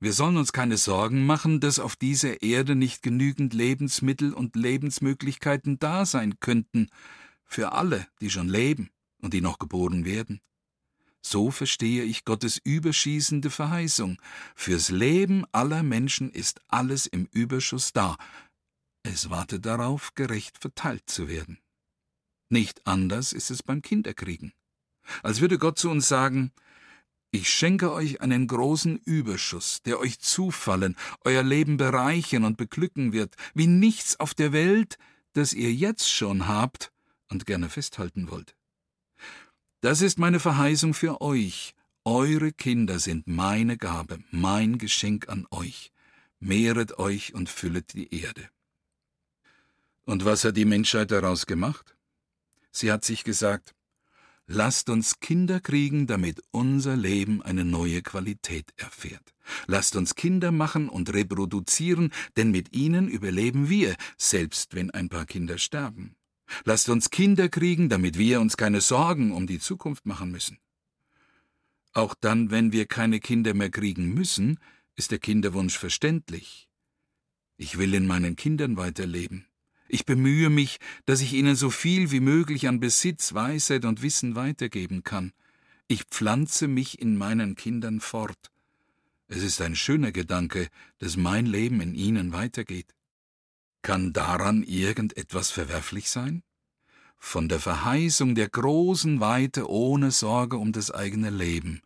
Wir 0.00 0.12
sollen 0.12 0.36
uns 0.36 0.52
keine 0.52 0.78
Sorgen 0.78 1.26
machen, 1.26 1.60
dass 1.60 1.78
auf 1.78 1.94
dieser 1.94 2.42
Erde 2.42 2.74
nicht 2.74 3.02
genügend 3.02 3.54
Lebensmittel 3.54 4.32
und 4.32 4.56
Lebensmöglichkeiten 4.56 5.78
da 5.78 6.04
sein 6.04 6.40
könnten, 6.40 6.88
für 7.52 7.72
alle, 7.72 8.06
die 8.20 8.30
schon 8.30 8.48
leben 8.48 8.90
und 9.20 9.34
die 9.34 9.40
noch 9.40 9.58
geboren 9.58 10.04
werden. 10.04 10.40
So 11.20 11.50
verstehe 11.50 12.02
ich 12.02 12.24
Gottes 12.24 12.58
überschießende 12.64 13.50
Verheißung. 13.50 14.20
Fürs 14.56 14.90
Leben 14.90 15.44
aller 15.52 15.82
Menschen 15.82 16.30
ist 16.30 16.60
alles 16.68 17.06
im 17.06 17.26
Überschuss 17.30 17.92
da, 17.92 18.16
es 19.04 19.30
wartet 19.30 19.66
darauf, 19.66 20.14
gerecht 20.14 20.58
verteilt 20.58 21.10
zu 21.10 21.28
werden. 21.28 21.58
Nicht 22.48 22.86
anders 22.86 23.32
ist 23.32 23.50
es 23.50 23.62
beim 23.62 23.82
Kinderkriegen. 23.82 24.52
Als 25.22 25.40
würde 25.40 25.58
Gott 25.58 25.78
zu 25.78 25.90
uns 25.90 26.06
sagen, 26.06 26.52
ich 27.32 27.48
schenke 27.48 27.92
euch 27.92 28.20
einen 28.20 28.46
großen 28.46 28.98
Überschuss, 28.98 29.82
der 29.82 29.98
euch 29.98 30.20
zufallen, 30.20 30.96
euer 31.24 31.42
Leben 31.42 31.78
bereichern 31.78 32.44
und 32.44 32.58
beglücken 32.58 33.12
wird, 33.12 33.34
wie 33.54 33.66
nichts 33.66 34.20
auf 34.20 34.34
der 34.34 34.52
Welt, 34.52 34.98
das 35.32 35.52
ihr 35.52 35.72
jetzt 35.72 36.10
schon 36.10 36.46
habt 36.46 36.92
und 37.32 37.46
gerne 37.46 37.68
festhalten 37.68 38.30
wollt. 38.30 38.54
Das 39.80 40.00
ist 40.00 40.18
meine 40.18 40.38
Verheißung 40.38 40.94
für 40.94 41.20
euch. 41.20 41.74
Eure 42.04 42.52
Kinder 42.52 43.00
sind 43.00 43.26
meine 43.26 43.76
Gabe, 43.76 44.20
mein 44.30 44.78
Geschenk 44.78 45.28
an 45.28 45.46
euch. 45.50 45.92
Mehret 46.38 46.98
euch 46.98 47.34
und 47.34 47.48
füllet 47.48 47.94
die 47.94 48.14
Erde. 48.14 48.48
Und 50.04 50.24
was 50.24 50.44
hat 50.44 50.56
die 50.56 50.64
Menschheit 50.64 51.10
daraus 51.10 51.46
gemacht? 51.46 51.96
Sie 52.70 52.90
hat 52.90 53.04
sich 53.04 53.22
gesagt, 53.24 53.74
lasst 54.46 54.88
uns 54.88 55.20
Kinder 55.20 55.60
kriegen, 55.60 56.06
damit 56.06 56.42
unser 56.50 56.96
Leben 56.96 57.42
eine 57.42 57.64
neue 57.64 58.02
Qualität 58.02 58.72
erfährt. 58.76 59.34
Lasst 59.66 59.96
uns 59.96 60.14
Kinder 60.14 60.52
machen 60.52 60.88
und 60.88 61.12
reproduzieren, 61.12 62.12
denn 62.36 62.50
mit 62.50 62.74
ihnen 62.74 63.08
überleben 63.08 63.68
wir, 63.68 63.94
selbst 64.16 64.74
wenn 64.74 64.90
ein 64.90 65.08
paar 65.08 65.26
Kinder 65.26 65.58
sterben. 65.58 66.16
Lasst 66.64 66.88
uns 66.88 67.10
Kinder 67.10 67.48
kriegen, 67.48 67.88
damit 67.88 68.18
wir 68.18 68.40
uns 68.40 68.56
keine 68.56 68.80
Sorgen 68.80 69.32
um 69.32 69.46
die 69.46 69.58
Zukunft 69.58 70.06
machen 70.06 70.30
müssen. 70.30 70.58
Auch 71.92 72.14
dann, 72.14 72.50
wenn 72.50 72.72
wir 72.72 72.86
keine 72.86 73.20
Kinder 73.20 73.54
mehr 73.54 73.70
kriegen 73.70 74.14
müssen, 74.14 74.58
ist 74.96 75.10
der 75.10 75.18
Kinderwunsch 75.18 75.78
verständlich. 75.78 76.68
Ich 77.56 77.78
will 77.78 77.94
in 77.94 78.06
meinen 78.06 78.36
Kindern 78.36 78.76
weiterleben. 78.76 79.46
Ich 79.88 80.06
bemühe 80.06 80.48
mich, 80.48 80.78
dass 81.04 81.20
ich 81.20 81.34
ihnen 81.34 81.54
so 81.54 81.68
viel 81.68 82.10
wie 82.10 82.20
möglich 82.20 82.66
an 82.66 82.80
Besitz, 82.80 83.34
Weisheit 83.34 83.84
und 83.84 84.00
Wissen 84.00 84.34
weitergeben 84.34 85.02
kann. 85.02 85.32
Ich 85.86 86.04
pflanze 86.04 86.66
mich 86.66 86.98
in 86.98 87.18
meinen 87.18 87.56
Kindern 87.56 88.00
fort. 88.00 88.50
Es 89.28 89.42
ist 89.42 89.60
ein 89.60 89.76
schöner 89.76 90.10
Gedanke, 90.10 90.68
dass 90.98 91.16
mein 91.16 91.44
Leben 91.44 91.80
in 91.82 91.94
ihnen 91.94 92.32
weitergeht. 92.32 92.94
Kann 93.82 94.12
daran 94.12 94.62
irgendetwas 94.62 95.50
verwerflich 95.50 96.08
sein? 96.10 96.42
Von 97.18 97.48
der 97.48 97.60
Verheißung 97.60 98.34
der 98.34 98.48
großen 98.48 99.20
Weite 99.20 99.68
ohne 99.68 100.10
Sorge 100.10 100.56
um 100.56 100.72
das 100.72 100.90
eigene 100.90 101.30
Leben 101.30 101.82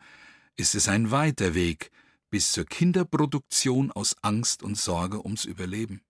ist 0.56 0.74
es 0.74 0.88
ein 0.88 1.10
weiter 1.10 1.54
Weg 1.54 1.90
bis 2.30 2.52
zur 2.52 2.64
Kinderproduktion 2.64 3.92
aus 3.92 4.16
Angst 4.22 4.62
und 4.62 4.76
Sorge 4.76 5.24
ums 5.24 5.44
Überleben. 5.44 6.02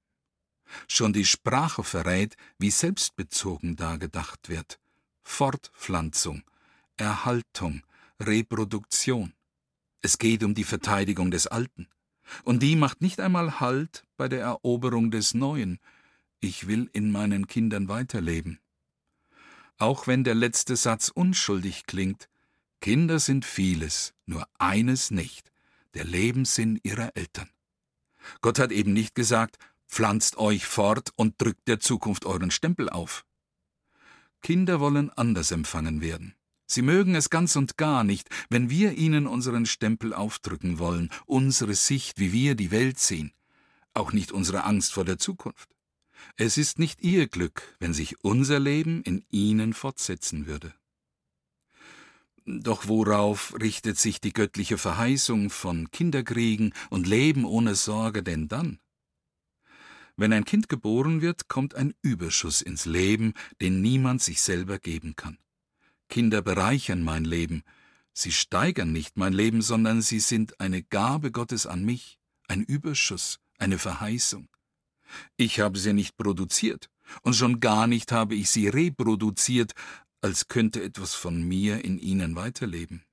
Schon 0.88 1.12
die 1.12 1.24
Sprache 1.24 1.84
verrät, 1.84 2.36
wie 2.58 2.70
selbstbezogen 2.70 3.76
da 3.76 3.96
gedacht 3.96 4.48
wird. 4.48 4.78
Fortpflanzung, 5.22 6.42
Erhaltung, 6.96 7.82
Reproduktion. 8.20 9.32
Es 10.02 10.18
geht 10.18 10.42
um 10.42 10.54
die 10.54 10.64
Verteidigung 10.64 11.30
des 11.30 11.46
Alten. 11.46 11.88
Und 12.44 12.62
die 12.62 12.76
macht 12.76 13.00
nicht 13.00 13.20
einmal 13.20 13.60
Halt 13.60 14.04
bei 14.16 14.28
der 14.28 14.42
Eroberung 14.42 15.10
des 15.10 15.34
Neuen. 15.34 15.78
Ich 16.40 16.66
will 16.66 16.90
in 16.92 17.10
meinen 17.10 17.46
Kindern 17.46 17.88
weiterleben. 17.88 18.58
Auch 19.78 20.06
wenn 20.06 20.24
der 20.24 20.34
letzte 20.34 20.76
Satz 20.76 21.08
unschuldig 21.08 21.86
klingt, 21.86 22.28
Kinder 22.80 23.18
sind 23.18 23.44
vieles, 23.44 24.14
nur 24.26 24.46
eines 24.58 25.10
nicht, 25.10 25.50
der 25.94 26.04
Lebenssinn 26.04 26.78
ihrer 26.82 27.16
Eltern. 27.16 27.50
Gott 28.40 28.58
hat 28.58 28.72
eben 28.72 28.92
nicht 28.92 29.14
gesagt, 29.14 29.58
Pflanzt 29.88 30.36
euch 30.36 30.66
fort 30.66 31.12
und 31.16 31.40
drückt 31.40 31.68
der 31.68 31.80
Zukunft 31.80 32.26
euren 32.26 32.50
Stempel 32.50 32.88
auf. 32.90 33.24
Kinder 34.42 34.80
wollen 34.80 35.10
anders 35.10 35.50
empfangen 35.52 36.00
werden. 36.00 36.34
Sie 36.66 36.82
mögen 36.82 37.14
es 37.14 37.30
ganz 37.30 37.54
und 37.56 37.76
gar 37.76 38.02
nicht, 38.02 38.28
wenn 38.50 38.70
wir 38.70 38.92
ihnen 38.92 39.26
unseren 39.26 39.66
Stempel 39.66 40.12
aufdrücken 40.12 40.78
wollen, 40.78 41.10
unsere 41.24 41.74
Sicht, 41.74 42.18
wie 42.18 42.32
wir 42.32 42.56
die 42.56 42.72
Welt 42.72 42.98
sehen, 42.98 43.32
auch 43.94 44.12
nicht 44.12 44.32
unsere 44.32 44.64
Angst 44.64 44.92
vor 44.92 45.04
der 45.04 45.18
Zukunft. 45.18 45.70
Es 46.36 46.58
ist 46.58 46.78
nicht 46.78 47.02
ihr 47.02 47.28
Glück, 47.28 47.76
wenn 47.78 47.94
sich 47.94 48.22
unser 48.24 48.58
Leben 48.58 49.02
in 49.02 49.24
ihnen 49.30 49.74
fortsetzen 49.74 50.46
würde. 50.46 50.74
Doch 52.44 52.86
worauf 52.88 53.54
richtet 53.60 53.98
sich 53.98 54.20
die 54.20 54.32
göttliche 54.32 54.78
Verheißung 54.78 55.50
von 55.50 55.90
Kinderkriegen 55.90 56.74
und 56.90 57.06
Leben 57.06 57.44
ohne 57.44 57.74
Sorge 57.74 58.22
denn 58.22 58.48
dann? 58.48 58.78
Wenn 60.16 60.32
ein 60.32 60.44
Kind 60.44 60.68
geboren 60.68 61.20
wird, 61.20 61.48
kommt 61.48 61.74
ein 61.74 61.94
Überschuss 62.02 62.62
ins 62.62 62.86
Leben, 62.86 63.34
den 63.60 63.82
niemand 63.82 64.22
sich 64.22 64.40
selber 64.40 64.78
geben 64.78 65.14
kann. 65.16 65.38
Kinder 66.08 66.42
bereichern 66.42 67.02
mein 67.02 67.24
Leben, 67.24 67.62
sie 68.12 68.32
steigern 68.32 68.92
nicht 68.92 69.16
mein 69.16 69.32
Leben, 69.32 69.62
sondern 69.62 70.02
sie 70.02 70.20
sind 70.20 70.60
eine 70.60 70.82
Gabe 70.82 71.30
Gottes 71.30 71.66
an 71.66 71.84
mich, 71.84 72.18
ein 72.48 72.62
Überschuss, 72.62 73.38
eine 73.58 73.78
Verheißung. 73.78 74.48
Ich 75.36 75.60
habe 75.60 75.78
sie 75.78 75.92
nicht 75.92 76.16
produziert, 76.16 76.88
und 77.22 77.34
schon 77.34 77.60
gar 77.60 77.86
nicht 77.86 78.12
habe 78.12 78.34
ich 78.34 78.50
sie 78.50 78.68
reproduziert, 78.68 79.72
als 80.20 80.48
könnte 80.48 80.82
etwas 80.82 81.14
von 81.14 81.42
mir 81.42 81.84
in 81.84 81.98
ihnen 81.98 82.36
weiterleben. 82.36 83.04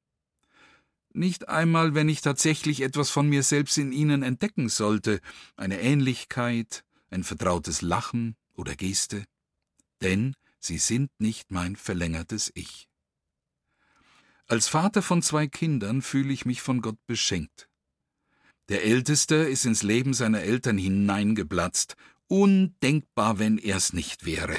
Nicht 1.13 1.47
einmal, 1.47 1.93
wenn 1.93 2.09
ich 2.09 2.21
tatsächlich 2.21 2.81
etwas 2.81 3.11
von 3.11 3.29
mir 3.29 3.43
selbst 3.43 3.77
in 3.77 3.91
ihnen 3.91 4.23
entdecken 4.23 4.67
sollte, 4.67 5.19
eine 5.55 5.79
Ähnlichkeit, 5.79 6.83
ein 7.11 7.23
vertrautes 7.23 7.83
Lachen 7.83 8.35
oder 8.55 8.75
Geste, 8.75 9.23
denn 10.01 10.35
sie 10.65 10.77
sind 10.77 11.11
nicht 11.19 11.51
mein 11.51 11.75
verlängertes 11.75 12.51
Ich. 12.55 12.87
Als 14.47 14.67
Vater 14.67 15.01
von 15.01 15.21
zwei 15.21 15.47
Kindern 15.47 16.01
fühle 16.01 16.33
ich 16.33 16.45
mich 16.45 16.61
von 16.61 16.81
Gott 16.81 16.97
beschenkt. 17.07 17.69
Der 18.69 18.83
Älteste 18.83 19.35
ist 19.35 19.65
ins 19.65 19.83
Leben 19.83 20.13
seiner 20.13 20.41
Eltern 20.41 20.77
hineingeplatzt, 20.77 21.95
undenkbar, 22.27 23.39
wenn 23.39 23.57
er's 23.57 23.93
nicht 23.93 24.25
wäre. 24.25 24.57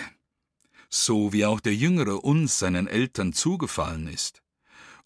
So 0.90 1.32
wie 1.32 1.44
auch 1.44 1.60
der 1.60 1.74
Jüngere 1.74 2.22
uns 2.22 2.58
seinen 2.58 2.86
Eltern 2.86 3.32
zugefallen 3.32 4.06
ist. 4.06 4.42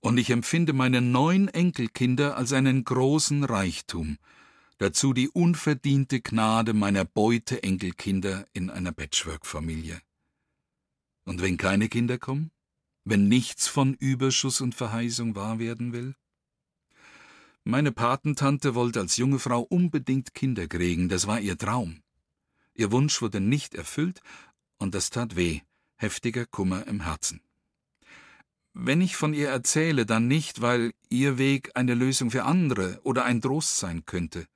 Und 0.01 0.19
ich 0.19 0.31
empfinde 0.31 0.73
meine 0.73 1.01
neun 1.01 1.49
Enkelkinder 1.49 2.37
als 2.37 2.53
einen 2.53 2.85
großen 2.85 3.45
Reichtum, 3.45 4.19
dazu 4.79 5.13
die 5.13 5.29
unverdiente 5.29 6.21
Gnade 6.21 6.73
meiner 6.73 7.05
Beute-Enkelkinder 7.05 8.47
in 8.53 8.71
einer 8.71 8.93
Patchwork-Familie. 8.93 10.01
Und 11.29 11.43
wenn 11.43 11.59
keine 11.59 11.91
Kinder 11.91 12.17
kommen? 12.17 12.51
Wenn 13.05 13.29
nichts 13.29 13.69
von 13.69 13.93
Überschuss 13.93 14.63
und 14.63 14.75
Verheißung 14.75 15.37
wahr 15.37 15.59
werden 15.59 15.93
will? 15.93 16.15
Meine 17.65 17.93
Patentante 17.93 18.75
wollte 18.75 19.01
als 19.01 19.19
junge 19.19 19.39
Frau 19.39 19.61
unbedingt 19.61 20.33
Kinder 20.33 20.67
kriegen, 20.69 21.11
das 21.11 21.27
war 21.27 21.39
ihr 21.39 21.59
Traum. 21.59 22.03
Ihr 22.73 22.93
Wunsch 22.93 23.21
wurde 23.21 23.41
nicht 23.41 23.75
erfüllt, 23.75 24.23
und 24.79 24.95
das 24.95 25.11
tat 25.11 25.37
weh, 25.37 25.61
heftiger 25.97 26.47
Kummer 26.47 26.87
im 26.87 27.03
Herzen. 27.03 27.43
Wenn 28.73 29.03
ich 29.03 29.15
von 29.15 29.35
ihr 29.35 29.51
erzähle, 29.51 30.07
dann 30.07 30.29
nicht, 30.29 30.63
weil 30.63 30.95
ihr 31.11 31.37
Weg 31.37 31.73
eine 31.75 31.93
Lösung 31.93 32.31
für 32.31 32.45
andere 32.45 33.01
oder 33.03 33.27
ein 33.27 33.43
Trost 33.43 33.77
sein 33.77 34.07
könnte, 34.07 34.47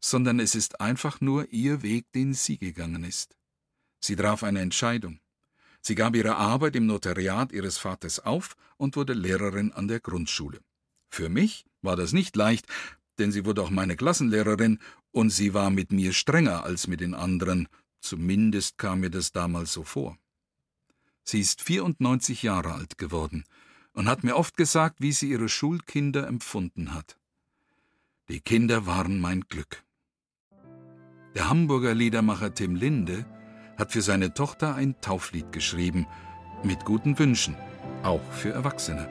sondern 0.00 0.40
es 0.40 0.56
ist 0.56 0.80
einfach 0.80 1.20
nur 1.20 1.52
ihr 1.52 1.82
Weg, 1.82 2.10
den 2.10 2.34
sie 2.34 2.58
gegangen 2.58 3.04
ist. 3.04 3.36
Sie 4.00 4.16
traf 4.16 4.42
eine 4.42 4.60
Entscheidung. 4.60 5.19
Sie 5.80 5.94
gab 5.94 6.14
ihre 6.14 6.36
Arbeit 6.36 6.76
im 6.76 6.86
Notariat 6.86 7.52
ihres 7.52 7.78
Vaters 7.78 8.20
auf 8.20 8.56
und 8.76 8.96
wurde 8.96 9.14
Lehrerin 9.14 9.72
an 9.72 9.88
der 9.88 10.00
Grundschule. 10.00 10.60
Für 11.08 11.28
mich 11.28 11.64
war 11.82 11.96
das 11.96 12.12
nicht 12.12 12.36
leicht, 12.36 12.66
denn 13.18 13.32
sie 13.32 13.44
wurde 13.44 13.62
auch 13.62 13.70
meine 13.70 13.96
Klassenlehrerin 13.96 14.78
und 15.10 15.30
sie 15.30 15.54
war 15.54 15.70
mit 15.70 15.92
mir 15.92 16.12
strenger 16.12 16.64
als 16.64 16.86
mit 16.86 17.00
den 17.00 17.14
anderen, 17.14 17.68
zumindest 18.00 18.78
kam 18.78 19.00
mir 19.00 19.10
das 19.10 19.32
damals 19.32 19.72
so 19.72 19.84
vor. 19.84 20.16
Sie 21.24 21.40
ist 21.40 21.62
94 21.62 22.42
Jahre 22.42 22.74
alt 22.74 22.98
geworden 22.98 23.44
und 23.92 24.08
hat 24.08 24.24
mir 24.24 24.36
oft 24.36 24.56
gesagt, 24.56 24.96
wie 25.00 25.12
sie 25.12 25.30
ihre 25.30 25.48
Schulkinder 25.48 26.26
empfunden 26.26 26.94
hat. 26.94 27.18
Die 28.28 28.40
Kinder 28.40 28.86
waren 28.86 29.20
mein 29.20 29.42
Glück. 29.42 29.82
Der 31.34 31.48
Hamburger 31.48 31.94
Liedermacher 31.94 32.54
Tim 32.54 32.74
Linde 32.74 33.24
hat 33.80 33.92
für 33.92 34.02
seine 34.02 34.34
Tochter 34.34 34.74
ein 34.74 34.94
Tauflied 35.00 35.50
geschrieben, 35.52 36.06
mit 36.62 36.84
guten 36.84 37.18
Wünschen, 37.18 37.56
auch 38.02 38.20
für 38.30 38.52
Erwachsene. 38.52 39.08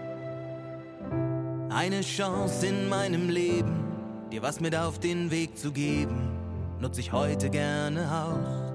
Eine 1.72 2.02
Chance 2.02 2.68
in 2.68 2.88
meinem 2.88 3.30
Leben, 3.30 3.84
dir 4.32 4.44
was 4.44 4.60
mit 4.60 4.76
auf 4.76 5.00
den 5.00 5.32
Weg 5.32 5.58
zu 5.58 5.72
geben, 5.72 6.38
nutze 6.80 7.02
ich 7.02 7.12
heute 7.12 7.50
gerne 7.50 8.10
aus. 8.12 8.70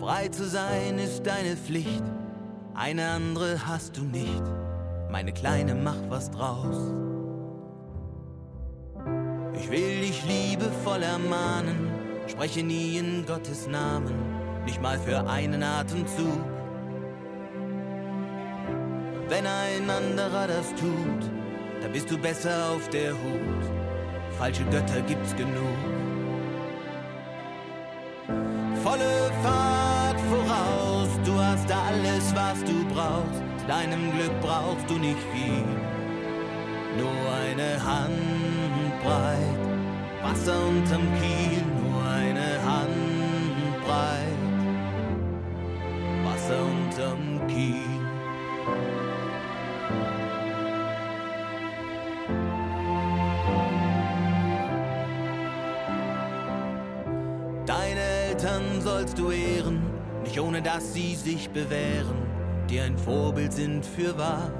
Frei 0.00 0.28
zu 0.28 0.48
sein 0.48 0.98
ist 0.98 1.24
deine 1.24 1.56
Pflicht, 1.56 2.02
eine 2.74 3.08
andere 3.08 3.66
hast 3.66 3.96
du 3.96 4.02
nicht. 4.02 4.42
Meine 5.10 5.32
Kleine, 5.32 5.74
mach 5.74 5.96
was 6.08 6.30
draus. 6.30 6.92
Ich 9.54 9.70
will 9.70 10.00
dich 10.00 10.24
liebevoll 10.26 11.02
ermahnen, 11.02 11.93
spreche 12.26 12.62
nie 12.62 12.98
in 12.98 13.24
Gottes 13.26 13.66
Namen, 13.66 14.14
nicht 14.64 14.80
mal 14.80 14.98
für 14.98 15.26
einen 15.28 15.62
Atemzug. 15.62 16.44
Wenn 19.28 19.46
ein 19.46 19.90
anderer 19.90 20.46
das 20.46 20.68
tut, 20.74 21.30
dann 21.80 21.92
bist 21.92 22.10
du 22.10 22.18
besser 22.18 22.70
auf 22.74 22.88
der 22.90 23.12
Hut. 23.12 23.64
Falsche 24.38 24.64
Götter 24.64 25.00
gibt's 25.02 25.34
genug. 25.36 25.78
Volle 28.82 29.30
Fahrt 29.42 30.20
voraus, 30.28 31.08
du 31.24 31.34
hast 31.38 31.70
alles, 31.70 32.34
was 32.34 32.62
du 32.64 32.84
brauchst. 32.94 33.42
Deinem 33.66 34.12
Glück 34.12 34.32
brauchst 34.42 34.88
du 34.90 34.94
nicht 34.94 35.18
viel, 35.32 35.64
nur 36.98 37.32
eine 37.48 37.82
Handbreit. 37.82 39.64
Wasser 40.22 40.66
unterm 40.66 41.06
Kiel, 41.20 41.62
eine 42.36 42.62
Handbreit. 42.64 44.24
Wasser 46.24 46.64
unterm 46.64 47.46
Kiel. 47.46 47.74
Deine 57.66 58.00
Eltern 58.00 58.80
sollst 58.80 59.18
du 59.18 59.30
ehren, 59.30 59.82
nicht 60.24 60.38
ohne 60.40 60.60
dass 60.60 60.92
sie 60.92 61.14
sich 61.14 61.48
bewähren, 61.50 62.16
die 62.68 62.80
ein 62.80 62.98
Vorbild 62.98 63.52
sind 63.52 63.86
für 63.86 64.16
wahr. 64.18 64.50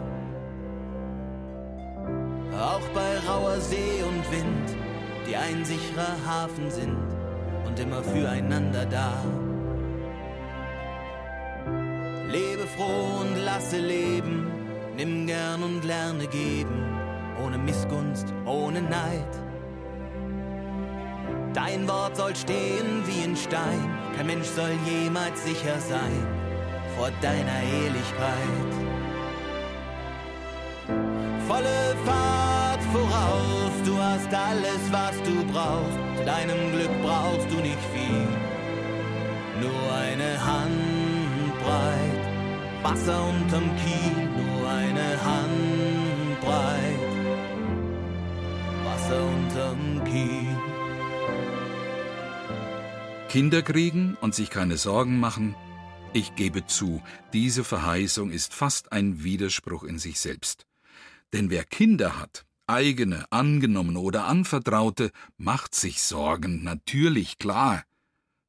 Auch 2.52 2.88
bei 2.94 3.18
rauer 3.28 3.60
See 3.60 4.02
und 4.02 4.30
Wind, 4.30 4.76
die 5.28 5.36
ein 5.36 5.64
sicherer 5.64 6.16
Hafen 6.24 6.70
sind 6.70 7.13
und 7.66 7.78
immer 7.78 8.02
füreinander 8.02 8.86
da. 8.86 9.12
Lebe 12.30 12.66
froh 12.76 13.20
und 13.20 13.36
lasse 13.44 13.78
leben, 13.78 14.50
nimm 14.96 15.26
gern 15.26 15.62
und 15.62 15.84
lerne 15.84 16.26
geben, 16.26 16.84
ohne 17.44 17.58
Missgunst, 17.58 18.32
ohne 18.44 18.82
Neid. 18.82 19.32
Dein 21.52 21.86
Wort 21.86 22.16
soll 22.16 22.34
stehen 22.34 23.04
wie 23.06 23.22
ein 23.22 23.36
Stein, 23.36 23.88
kein 24.16 24.26
Mensch 24.26 24.48
soll 24.48 24.72
jemals 24.84 25.44
sicher 25.44 25.78
sein 25.78 26.26
vor 26.96 27.10
deiner 27.20 27.62
Ehrlichkeit. 27.82 28.72
Volle 31.46 31.96
Fahrt 32.04 32.82
voraus, 32.92 33.72
du 33.84 33.96
hast 33.98 34.32
alles, 34.34 34.80
was 34.90 35.16
du 35.22 35.44
brauchst, 35.52 35.98
deinem 36.24 36.72
Glück 36.72 36.90
brauchst 37.02 37.50
du 37.50 37.56
nicht 37.56 37.78
viel, 37.92 38.26
nur 39.60 39.92
eine 39.92 40.44
Handbreit. 40.44 42.24
Wasser 42.82 43.28
unterm 43.28 43.70
Kiel, 43.76 44.28
nur 44.36 44.68
eine 44.68 45.24
Handbreit. 45.24 47.00
Wasser 48.84 49.24
unterm 49.24 50.04
Kiel. 50.04 50.56
Kinder 53.28 53.62
kriegen 53.62 54.16
und 54.20 54.34
sich 54.34 54.50
keine 54.50 54.76
Sorgen 54.76 55.18
machen? 55.18 55.56
Ich 56.12 56.36
gebe 56.36 56.66
zu, 56.66 57.02
diese 57.32 57.64
Verheißung 57.64 58.30
ist 58.30 58.54
fast 58.54 58.92
ein 58.92 59.24
Widerspruch 59.24 59.82
in 59.82 59.98
sich 59.98 60.20
selbst. 60.20 60.66
Denn 61.32 61.50
wer 61.50 61.64
Kinder 61.64 62.20
hat, 62.20 62.44
eigene, 62.66 63.30
angenommene 63.30 63.98
oder 63.98 64.26
anvertraute, 64.26 65.10
macht 65.36 65.74
sich 65.74 66.02
Sorgen, 66.02 66.62
natürlich, 66.62 67.38
klar. 67.38 67.84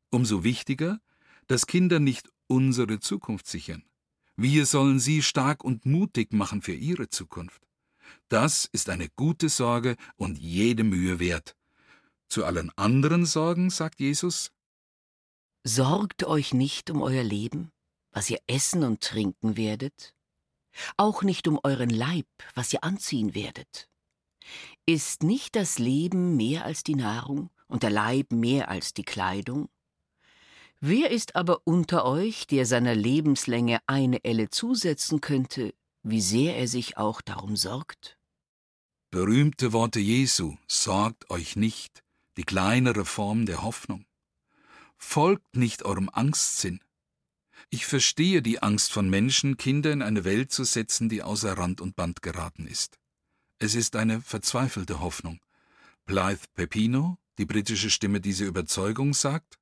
Umso 0.10 0.43
wichtiger, 0.43 0.99
dass 1.47 1.67
Kinder 1.67 1.99
nicht 1.99 2.30
unsere 2.47 2.99
Zukunft 2.99 3.47
sichern. 3.47 3.84
Wir 4.36 4.65
sollen 4.65 4.99
sie 4.99 5.21
stark 5.21 5.63
und 5.63 5.86
mutig 5.86 6.34
machen 6.34 6.62
für 6.62 6.73
ihre 6.73 7.10
Zukunft. 7.10 7.62
Das 8.28 8.69
ist 8.71 8.89
eine 8.89 9.10
gute 9.10 9.49
Sorge 9.49 9.95
und 10.17 10.38
jede 10.38 10.84
Mühe 10.84 11.19
wert. 11.19 11.56
Zu 12.28 12.45
allen 12.45 12.71
anderen 12.78 13.25
Sorgen, 13.25 13.69
sagt 13.69 13.99
Jesus, 13.99 14.51
Sorgt 15.63 16.23
euch 16.23 16.54
nicht 16.54 16.89
um 16.91 17.01
euer 17.01 17.23
Leben, 17.23 17.71
was 18.12 18.30
ihr 18.30 18.39
essen 18.47 18.84
und 18.84 19.01
trinken 19.01 19.58
werdet, 19.58 20.15
auch 20.97 21.23
nicht 21.23 21.47
um 21.47 21.60
euren 21.63 21.89
Leib, 21.89 22.28
was 22.54 22.71
ihr 22.73 22.84
anziehen 22.84 23.34
werdet. 23.34 23.89
Ist 24.86 25.23
nicht 25.23 25.55
das 25.55 25.79
Leben 25.79 26.36
mehr 26.36 26.65
als 26.65 26.84
die 26.84 26.95
Nahrung 26.95 27.49
und 27.67 27.84
der 27.84 27.89
Leib 27.89 28.31
mehr 28.31 28.69
als 28.69 28.93
die 28.93 29.03
Kleidung? 29.03 29.69
Wer 30.79 31.10
ist 31.10 31.36
aber 31.36 31.62
unter 31.63 32.05
euch, 32.05 32.47
der 32.47 32.65
seiner 32.65 32.95
Lebenslänge 32.95 33.79
eine 33.88 34.23
Elle 34.23 34.49
zusetzen 34.49 35.21
könnte, 35.21 35.73
wie 36.03 36.21
sehr 36.21 36.58
er 36.58 36.67
sich 36.67 36.97
auch 36.97 37.21
darum 37.21 37.55
sorgt? 37.55 38.19
Berühmte 39.10 39.73
Worte 39.73 39.99
Jesu, 39.99 40.58
sorgt 40.67 41.29
euch 41.31 41.55
nicht, 41.55 42.03
die 42.38 42.43
kleinere 42.43 43.05
Form 43.05 43.45
der 43.45 43.63
Hoffnung. 43.63 44.05
Folgt 44.97 45.55
nicht 45.55 45.84
eurem 45.84 46.10
Angstsinn. 46.12 46.81
Ich 47.69 47.86
verstehe 47.86 48.41
die 48.41 48.62
Angst 48.62 48.91
von 48.91 49.10
Menschen, 49.10 49.58
Kinder 49.58 49.91
in 49.91 50.01
eine 50.01 50.23
Welt 50.23 50.51
zu 50.51 50.63
setzen, 50.63 51.10
die 51.10 51.23
außer 51.23 51.58
Rand 51.58 51.81
und 51.81 51.95
Band 51.95 52.21
geraten 52.21 52.67
ist. 52.67 52.99
Es 53.59 53.73
ist 53.73 53.95
eine 53.95 54.21
verzweifelte 54.21 54.99
Hoffnung. 54.99 55.39
Blythe 56.05 56.47
Pepino, 56.53 57.17
Die 57.37 57.45
britische 57.45 57.89
Stimme 57.89 58.21
dieser 58.21 58.45
Überzeugung 58.45 59.13
sagt 59.13 59.57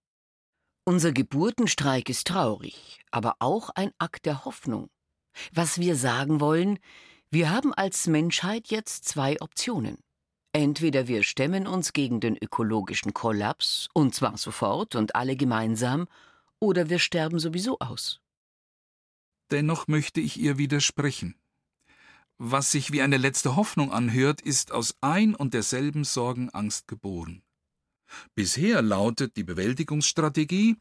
Unser 0.83 1.11
Geburtenstreik 1.11 2.09
ist 2.09 2.27
traurig, 2.27 2.99
aber 3.11 3.35
auch 3.39 3.69
ein 3.69 3.91
Akt 3.99 4.25
der 4.25 4.45
Hoffnung. 4.45 4.89
Was 5.51 5.79
wir 5.79 5.95
sagen 5.95 6.39
wollen, 6.39 6.79
wir 7.31 7.49
haben 7.49 7.73
als 7.73 8.07
Menschheit 8.07 8.67
jetzt 8.67 9.05
zwei 9.05 9.39
Optionen. 9.41 9.97
Entweder 10.53 11.07
wir 11.07 11.23
stemmen 11.23 11.65
uns 11.65 11.93
gegen 11.93 12.19
den 12.19 12.37
ökologischen 12.37 13.13
Kollaps, 13.13 13.89
und 13.93 14.13
zwar 14.13 14.37
sofort 14.37 14.95
und 14.95 15.15
alle 15.15 15.35
gemeinsam, 15.35 16.07
oder 16.59 16.89
wir 16.89 16.99
sterben 16.99 17.39
sowieso 17.39 17.79
aus. 17.79 18.21
Dennoch 19.49 19.87
möchte 19.87 20.21
ich 20.21 20.39
ihr 20.39 20.59
widersprechen. 20.59 21.35
Was 22.37 22.71
sich 22.71 22.91
wie 22.91 23.01
eine 23.01 23.17
letzte 23.17 23.55
Hoffnung 23.55 23.91
anhört, 23.91 24.41
ist 24.41 24.71
aus 24.71 24.95
ein 25.01 25.35
und 25.35 25.53
derselben 25.53 26.03
Sorgenangst 26.03 26.87
geboren. 26.87 27.41
Bisher 28.35 28.81
lautet 28.81 29.37
die 29.37 29.43
Bewältigungsstrategie 29.43 30.77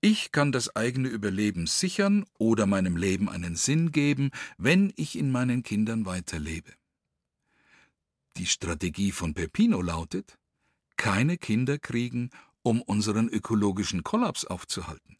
ich 0.00 0.30
kann 0.30 0.52
das 0.52 0.76
eigene 0.76 1.08
Überleben 1.08 1.66
sichern 1.66 2.26
oder 2.38 2.66
meinem 2.66 2.96
Leben 2.96 3.28
einen 3.28 3.56
Sinn 3.56 3.92
geben, 3.92 4.30
wenn 4.58 4.92
ich 4.96 5.16
in 5.18 5.32
meinen 5.32 5.62
Kindern 5.62 6.04
weiterlebe. 6.04 6.72
Die 8.36 8.46
Strategie 8.46 9.10
von 9.10 9.32
Peppino 9.34 9.80
lautet, 9.80 10.38
keine 10.96 11.38
Kinder 11.38 11.78
kriegen, 11.78 12.30
um 12.62 12.82
unseren 12.82 13.28
ökologischen 13.28 14.02
Kollaps 14.04 14.44
aufzuhalten. 14.44 15.16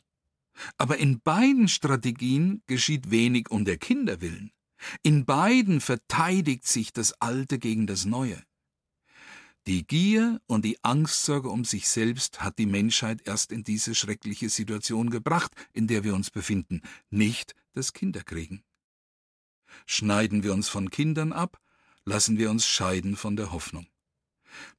Aber 0.77 0.99
in 0.99 1.21
beiden 1.21 1.69
Strategien 1.69 2.62
geschieht 2.67 3.11
wenig 3.11 3.51
um 3.51 3.65
der 3.65 3.79
Kinder 3.79 4.21
willen. 4.21 4.53
In 5.03 5.25
beiden 5.25 5.81
verteidigt 5.81 6.67
sich 6.67 6.93
das 6.93 7.12
Alte 7.21 7.59
gegen 7.59 7.87
das 7.87 8.05
Neue. 8.05 8.43
Die 9.67 9.85
Gier 9.85 10.41
und 10.47 10.65
die 10.65 10.83
Angstsorge 10.85 11.49
um 11.49 11.65
sich 11.65 11.89
selbst 11.89 12.41
hat 12.41 12.59
die 12.59 12.67
Menschheit 12.67 13.23
erst 13.27 13.51
in 13.51 13.65
diese 13.65 13.97
schreckliche 13.97 14.49
Situation 14.49 15.11
gebracht, 15.11 15.53
in 15.73 15.89
der 15.89 16.05
wir 16.05 16.15
uns 16.15 16.31
befinden, 16.31 16.83
nicht 17.11 17.55
das 17.73 17.93
Kinderkriegen. 17.93 18.62
Schneiden 19.85 20.45
wir 20.45 20.53
uns 20.53 20.69
von 20.69 20.91
Kindern 20.91 21.33
ab, 21.33 21.61
lassen 22.05 22.39
wir 22.39 22.51
uns 22.51 22.65
scheiden 22.65 23.17
von 23.17 23.35
der 23.35 23.51
Hoffnung. 23.51 23.89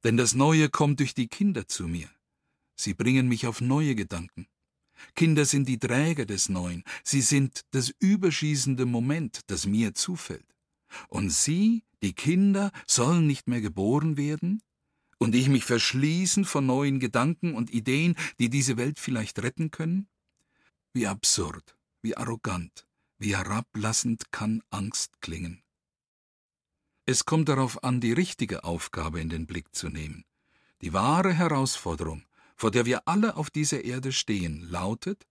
Denn 0.04 0.16
das 0.16 0.34
Neue 0.34 0.70
kommt 0.70 1.00
durch 1.00 1.14
die 1.14 1.28
Kinder 1.28 1.68
zu 1.68 1.86
mir. 1.86 2.08
Sie 2.74 2.94
bringen 2.94 3.28
mich 3.28 3.46
auf 3.46 3.60
neue 3.60 3.94
Gedanken. 3.94 4.48
Kinder 5.14 5.44
sind 5.44 5.68
die 5.68 5.78
Träger 5.78 6.26
des 6.26 6.48
Neuen, 6.48 6.84
sie 7.04 7.20
sind 7.20 7.62
das 7.70 7.92
überschießende 8.00 8.86
Moment, 8.86 9.40
das 9.46 9.66
mir 9.66 9.94
zufällt. 9.94 10.46
Und 11.08 11.30
sie, 11.30 11.84
die 12.02 12.14
Kinder, 12.14 12.70
sollen 12.86 13.26
nicht 13.26 13.48
mehr 13.48 13.60
geboren 13.60 14.16
werden? 14.16 14.62
Und 15.18 15.34
ich 15.34 15.48
mich 15.48 15.64
verschließen 15.64 16.44
von 16.44 16.66
neuen 16.66 17.00
Gedanken 17.00 17.54
und 17.54 17.72
Ideen, 17.72 18.14
die 18.38 18.50
diese 18.50 18.76
Welt 18.76 18.98
vielleicht 19.00 19.42
retten 19.42 19.70
können? 19.70 20.08
Wie 20.92 21.06
absurd, 21.06 21.76
wie 22.02 22.16
arrogant, 22.16 22.86
wie 23.18 23.36
herablassend 23.36 24.30
kann 24.30 24.62
Angst 24.70 25.20
klingen. 25.20 25.62
Es 27.04 27.24
kommt 27.24 27.48
darauf 27.48 27.82
an, 27.82 28.00
die 28.00 28.12
richtige 28.12 28.64
Aufgabe 28.64 29.20
in 29.20 29.28
den 29.28 29.46
Blick 29.46 29.74
zu 29.74 29.88
nehmen. 29.88 30.24
Die 30.82 30.92
wahre 30.92 31.32
Herausforderung, 31.32 32.22
vor 32.58 32.72
der 32.72 32.84
wir 32.84 33.06
alle 33.06 33.36
auf 33.36 33.50
dieser 33.50 33.84
Erde 33.84 34.10
stehen, 34.12 34.68
lautet, 34.68 35.26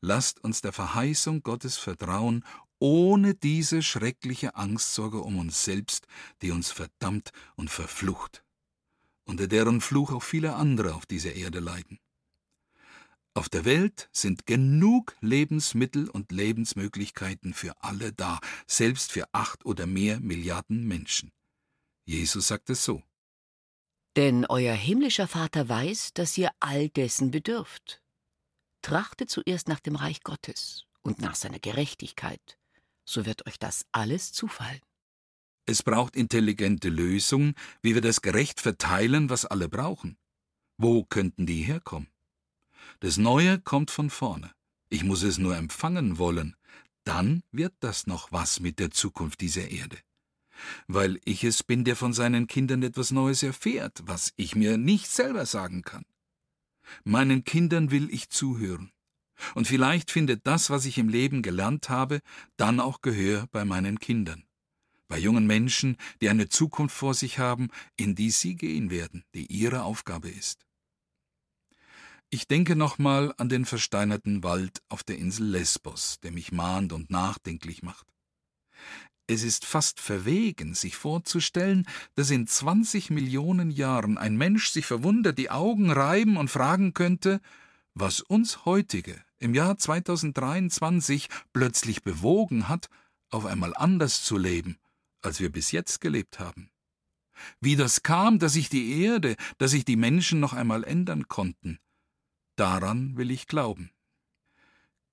lasst 0.00 0.42
uns 0.42 0.60
der 0.60 0.72
Verheißung 0.72 1.42
Gottes 1.42 1.76
vertrauen, 1.76 2.44
ohne 2.78 3.34
diese 3.34 3.82
schreckliche 3.82 4.54
Angstsorge 4.54 5.20
um 5.20 5.38
uns 5.38 5.64
selbst, 5.64 6.06
die 6.42 6.52
uns 6.52 6.70
verdammt 6.70 7.32
und 7.56 7.70
verflucht, 7.70 8.44
unter 9.24 9.48
deren 9.48 9.80
Fluch 9.80 10.12
auch 10.12 10.22
viele 10.22 10.54
andere 10.54 10.94
auf 10.94 11.06
dieser 11.06 11.34
Erde 11.34 11.58
leiden. 11.58 11.98
Auf 13.36 13.48
der 13.48 13.64
Welt 13.64 14.08
sind 14.12 14.46
genug 14.46 15.16
Lebensmittel 15.20 16.08
und 16.08 16.30
Lebensmöglichkeiten 16.30 17.52
für 17.52 17.82
alle 17.82 18.12
da, 18.12 18.38
selbst 18.68 19.10
für 19.10 19.26
acht 19.32 19.66
oder 19.66 19.86
mehr 19.86 20.20
Milliarden 20.20 20.86
Menschen. 20.86 21.32
Jesus 22.04 22.46
sagt 22.46 22.70
es 22.70 22.84
so. 22.84 23.02
Denn 24.16 24.46
euer 24.46 24.74
himmlischer 24.74 25.26
Vater 25.26 25.68
weiß, 25.68 26.12
dass 26.14 26.38
ihr 26.38 26.50
all 26.60 26.88
dessen 26.88 27.30
bedürft. 27.30 28.00
Trachtet 28.82 29.30
zuerst 29.30 29.66
nach 29.68 29.80
dem 29.80 29.96
Reich 29.96 30.22
Gottes 30.22 30.84
und 31.02 31.20
nach 31.20 31.34
seiner 31.34 31.58
Gerechtigkeit, 31.58 32.58
so 33.04 33.26
wird 33.26 33.46
euch 33.46 33.58
das 33.58 33.86
alles 33.92 34.32
zufallen. 34.32 34.80
Es 35.66 35.82
braucht 35.82 36.14
intelligente 36.14 36.90
Lösungen, 36.90 37.54
wie 37.82 37.94
wir 37.94 38.02
das 38.02 38.20
gerecht 38.20 38.60
verteilen, 38.60 39.30
was 39.30 39.46
alle 39.46 39.68
brauchen. 39.68 40.18
Wo 40.76 41.04
könnten 41.04 41.46
die 41.46 41.62
herkommen? 41.62 42.08
Das 43.00 43.16
Neue 43.16 43.58
kommt 43.60 43.90
von 43.90 44.10
vorne. 44.10 44.52
Ich 44.90 45.02
muss 45.02 45.22
es 45.22 45.38
nur 45.38 45.56
empfangen 45.56 46.18
wollen. 46.18 46.54
Dann 47.04 47.42
wird 47.50 47.74
das 47.80 48.06
noch 48.06 48.30
was 48.32 48.60
mit 48.60 48.78
der 48.78 48.90
Zukunft 48.90 49.40
dieser 49.40 49.68
Erde. 49.68 49.98
Weil 50.86 51.20
ich 51.24 51.44
es 51.44 51.62
bin, 51.62 51.84
der 51.84 51.96
von 51.96 52.12
seinen 52.12 52.46
Kindern 52.46 52.82
etwas 52.82 53.10
Neues 53.10 53.42
erfährt, 53.42 54.02
was 54.04 54.32
ich 54.36 54.54
mir 54.54 54.76
nicht 54.76 55.10
selber 55.10 55.46
sagen 55.46 55.82
kann. 55.82 56.04
Meinen 57.04 57.44
Kindern 57.44 57.90
will 57.90 58.08
ich 58.10 58.28
zuhören. 58.28 58.92
Und 59.54 59.66
vielleicht 59.66 60.10
findet 60.10 60.46
das, 60.46 60.70
was 60.70 60.84
ich 60.84 60.98
im 60.98 61.08
Leben 61.08 61.42
gelernt 61.42 61.88
habe, 61.88 62.20
dann 62.56 62.80
auch 62.80 63.00
Gehör 63.00 63.46
bei 63.50 63.64
meinen 63.64 63.98
Kindern. 63.98 64.44
Bei 65.08 65.18
jungen 65.18 65.46
Menschen, 65.46 65.96
die 66.20 66.28
eine 66.28 66.48
Zukunft 66.48 66.96
vor 66.96 67.14
sich 67.14 67.38
haben, 67.38 67.68
in 67.96 68.14
die 68.14 68.30
sie 68.30 68.56
gehen 68.56 68.90
werden, 68.90 69.24
die 69.34 69.46
ihre 69.46 69.82
Aufgabe 69.82 70.30
ist. 70.30 70.64
Ich 72.30 72.48
denke 72.48 72.74
nochmal 72.74 73.34
an 73.36 73.48
den 73.48 73.64
versteinerten 73.64 74.42
Wald 74.42 74.82
auf 74.88 75.04
der 75.04 75.18
Insel 75.18 75.46
Lesbos, 75.46 76.18
der 76.20 76.32
mich 76.32 76.52
mahnt 76.52 76.92
und 76.92 77.10
nachdenklich 77.10 77.82
macht. 77.82 78.06
Es 79.26 79.42
ist 79.42 79.64
fast 79.64 80.00
verwegen, 80.00 80.74
sich 80.74 80.96
vorzustellen, 80.96 81.86
dass 82.14 82.30
in 82.30 82.46
20 82.46 83.10
Millionen 83.10 83.70
Jahren 83.70 84.18
ein 84.18 84.36
Mensch 84.36 84.68
sich 84.68 84.84
verwundert 84.84 85.38
die 85.38 85.50
Augen 85.50 85.90
reiben 85.90 86.36
und 86.36 86.50
fragen 86.50 86.92
könnte, 86.92 87.40
was 87.94 88.20
uns 88.20 88.64
heutige 88.64 89.24
im 89.38 89.54
Jahr 89.54 89.78
2023 89.78 91.28
plötzlich 91.52 92.02
bewogen 92.02 92.68
hat, 92.68 92.88
auf 93.30 93.46
einmal 93.46 93.74
anders 93.74 94.22
zu 94.22 94.36
leben, 94.36 94.78
als 95.22 95.40
wir 95.40 95.50
bis 95.50 95.72
jetzt 95.72 96.00
gelebt 96.00 96.38
haben. 96.38 96.70
Wie 97.60 97.76
das 97.76 98.02
kam, 98.02 98.38
dass 98.38 98.52
sich 98.52 98.68
die 98.68 99.02
Erde, 99.02 99.36
dass 99.58 99.72
sich 99.72 99.84
die 99.84 99.96
Menschen 99.96 100.38
noch 100.38 100.52
einmal 100.52 100.84
ändern 100.84 101.28
konnten, 101.28 101.78
Daran 102.56 103.16
will 103.16 103.32
ich 103.32 103.48
glauben. 103.48 103.90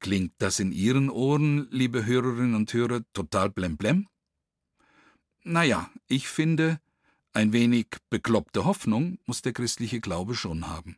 Klingt 0.02 0.34
das 0.40 0.60
in 0.60 0.72
Ihren 0.72 1.12
Ohren, 1.12 1.68
liebe 1.70 2.06
Hörerinnen 2.06 2.56
und 2.56 2.74
Hörer, 2.74 3.02
total 3.14 3.52
blemblem? 3.52 4.08
Naja, 5.44 5.92
ich 6.08 6.28
finde, 6.28 6.82
ein 7.34 7.54
wenig 7.54 7.86
bekloppte 8.10 8.66
Hoffnung 8.66 9.20
muss 9.28 9.44
der 9.44 9.54
christliche 9.54 10.02
Glaube 10.02 10.34
schon 10.34 10.68
haben. 10.68 10.98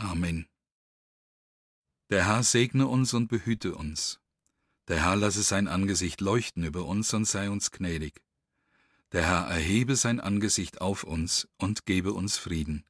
Amen. 0.00 0.46
Der 2.08 2.26
Herr 2.26 2.42
segne 2.42 2.86
uns 2.86 3.12
und 3.12 3.28
behüte 3.28 3.74
uns. 3.74 4.18
Der 4.88 5.04
Herr 5.04 5.14
lasse 5.14 5.42
sein 5.42 5.68
Angesicht 5.68 6.22
leuchten 6.22 6.64
über 6.64 6.86
uns 6.86 7.12
und 7.12 7.26
sei 7.26 7.50
uns 7.50 7.70
gnädig. 7.70 8.22
Der 9.12 9.26
Herr 9.26 9.46
erhebe 9.48 9.96
sein 9.96 10.18
Angesicht 10.18 10.80
auf 10.80 11.04
uns 11.04 11.48
und 11.58 11.84
gebe 11.84 12.14
uns 12.14 12.38
Frieden. 12.38 12.86